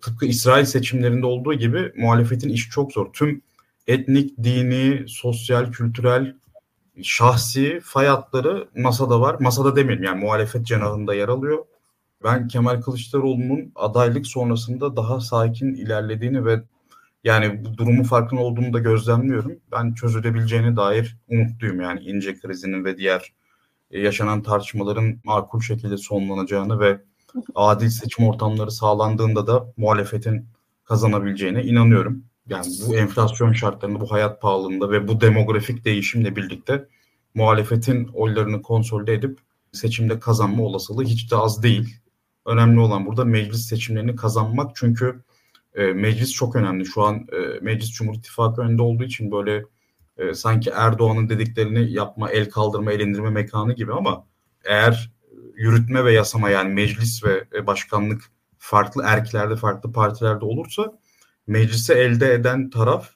Tıpkı 0.00 0.26
İsrail 0.26 0.64
seçimlerinde 0.64 1.26
olduğu 1.26 1.54
gibi 1.54 1.92
muhalefetin 1.96 2.48
işi 2.48 2.70
çok 2.70 2.92
zor. 2.92 3.12
Tüm 3.12 3.42
etnik, 3.86 4.38
dini, 4.42 5.04
sosyal, 5.08 5.72
kültürel, 5.72 6.36
şahsi 7.02 7.80
fay 7.84 8.06
hatları 8.06 8.68
masada 8.76 9.20
var. 9.20 9.36
Masada 9.40 9.76
demeyelim 9.76 10.04
yani 10.04 10.24
muhalefet 10.24 10.66
cenahında 10.66 11.14
yer 11.14 11.28
alıyor. 11.28 11.64
Ben 12.24 12.48
Kemal 12.48 12.82
Kılıçdaroğlu'nun 12.82 13.72
adaylık 13.74 14.26
sonrasında 14.26 14.96
daha 14.96 15.20
sakin 15.20 15.74
ilerlediğini 15.74 16.44
ve 16.44 16.62
yani 17.24 17.64
bu 17.64 17.76
durumun 17.78 18.02
farkında 18.02 18.40
olduğunu 18.40 18.72
da 18.72 18.78
gözlemliyorum. 18.78 19.52
Ben 19.72 19.94
çözülebileceğine 19.94 20.76
dair 20.76 21.16
umutluyum 21.28 21.80
yani 21.80 22.00
ince 22.00 22.38
krizinin 22.38 22.84
ve 22.84 22.96
diğer 22.96 23.32
e, 23.90 24.00
yaşanan 24.00 24.42
tartışmaların 24.42 25.20
makul 25.24 25.60
şekilde 25.60 25.96
sonlanacağını 25.96 26.80
ve 26.80 27.00
adil 27.54 27.88
seçim 27.88 28.26
ortamları 28.26 28.70
sağlandığında 28.70 29.46
da 29.46 29.72
muhalefetin 29.76 30.46
kazanabileceğine 30.84 31.62
inanıyorum. 31.64 32.24
Yani 32.50 32.66
bu 32.88 32.96
enflasyon 32.96 33.52
şartlarında, 33.52 34.00
bu 34.00 34.10
hayat 34.10 34.42
pahalılığında 34.42 34.90
ve 34.90 35.08
bu 35.08 35.20
demografik 35.20 35.84
değişimle 35.84 36.36
birlikte 36.36 36.88
muhalefetin 37.34 38.08
oylarını 38.14 38.62
konsolide 38.62 39.14
edip 39.14 39.38
seçimde 39.72 40.20
kazanma 40.20 40.62
olasılığı 40.62 41.04
hiç 41.04 41.30
de 41.30 41.36
az 41.36 41.62
değil. 41.62 41.96
Önemli 42.46 42.80
olan 42.80 43.06
burada 43.06 43.24
meclis 43.24 43.66
seçimlerini 43.66 44.16
kazanmak 44.16 44.76
çünkü 44.76 45.22
e, 45.74 45.84
meclis 45.84 46.32
çok 46.32 46.56
önemli. 46.56 46.86
Şu 46.86 47.02
an 47.02 47.14
e, 47.16 47.60
meclis 47.60 47.90
Cumhur 47.90 48.14
İttifakı 48.14 48.62
önünde 48.62 48.82
olduğu 48.82 49.04
için 49.04 49.32
böyle 49.32 49.64
e, 50.18 50.34
sanki 50.34 50.70
Erdoğan'ın 50.70 51.28
dediklerini 51.28 51.92
yapma, 51.92 52.30
el 52.30 52.50
kaldırma, 52.50 52.92
el 52.92 53.00
indirme 53.00 53.30
mekanı 53.30 53.72
gibi 53.72 53.92
ama 53.92 54.26
eğer 54.64 55.12
yürütme 55.54 56.04
ve 56.04 56.12
yasama 56.12 56.50
yani 56.50 56.74
meclis 56.74 57.24
ve 57.24 57.44
e, 57.54 57.66
başkanlık 57.66 58.22
farklı 58.58 59.02
erklerde, 59.06 59.56
farklı 59.56 59.92
partilerde 59.92 60.44
olursa 60.44 60.92
meclise 61.50 61.94
elde 61.94 62.32
eden 62.34 62.70
taraf 62.70 63.10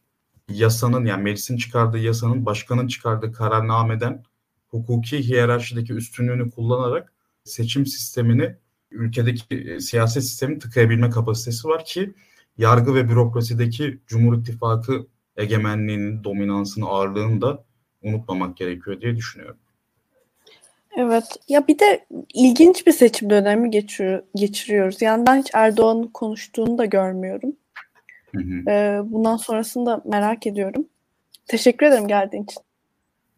yasanın 0.49 1.05
yani 1.05 1.23
meclisin 1.23 1.57
çıkardığı 1.57 1.99
yasanın 1.99 2.47
başkanın 2.47 2.87
çıkardığı 2.89 3.33
kararnameden 3.33 4.23
hukuki 4.69 5.29
hiyerarşideki 5.29 5.93
üstünlüğünü 5.93 6.51
kullanarak 6.51 7.13
seçim 7.45 7.87
sistemini 7.87 8.57
ülkedeki 8.91 9.55
e, 9.55 9.81
siyaset 9.81 10.23
sistemini 10.23 10.59
tıkayabilme 10.59 11.11
kapasitesi 11.11 11.69
var 11.69 11.85
ki 11.85 12.15
yargı 12.59 12.95
ve 12.95 13.09
bürokrasideki 13.09 14.01
Cumhur 14.07 14.39
İttifakı 14.39 15.07
egemenliğinin, 15.37 16.25
dominansını, 16.25 16.87
ağırlığını 16.87 17.41
da 17.41 17.65
unutmamak 18.03 18.57
gerekiyor 18.57 19.01
diye 19.01 19.17
düşünüyorum. 19.17 19.59
Evet. 20.97 21.25
Ya 21.49 21.69
bir 21.69 21.79
de 21.79 22.07
ilginç 22.35 22.87
bir 22.87 22.93
seçim 22.93 23.31
dönemi 23.31 23.71
geçiriyor, 23.71 24.23
geçiriyoruz. 24.35 25.03
Yani 25.03 25.27
ben 25.27 25.41
hiç 25.41 25.51
Erdoğan'ın 25.53 26.07
konuştuğunu 26.07 26.79
da 26.79 26.85
görmüyorum. 26.85 27.57
Hı 28.35 28.41
hı. 28.41 29.13
Bundan 29.13 29.37
sonrasını 29.37 29.87
da 29.87 30.03
merak 30.05 30.47
ediyorum. 30.47 30.89
Teşekkür 31.47 31.87
ederim 31.87 32.09
geldiğin 32.09 32.45
için. 32.45 32.63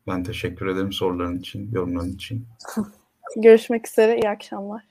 Ben 0.07 0.23
teşekkür 0.25 0.67
ederim 0.67 0.93
soruların 0.93 1.39
için, 1.39 1.71
yorumların 1.73 2.13
için. 2.13 2.47
Görüşmek 3.37 3.89
üzere. 3.89 4.19
İyi 4.19 4.31
akşamlar. 4.31 4.83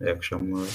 İyi 0.00 0.10
akşamlar. 0.10 0.68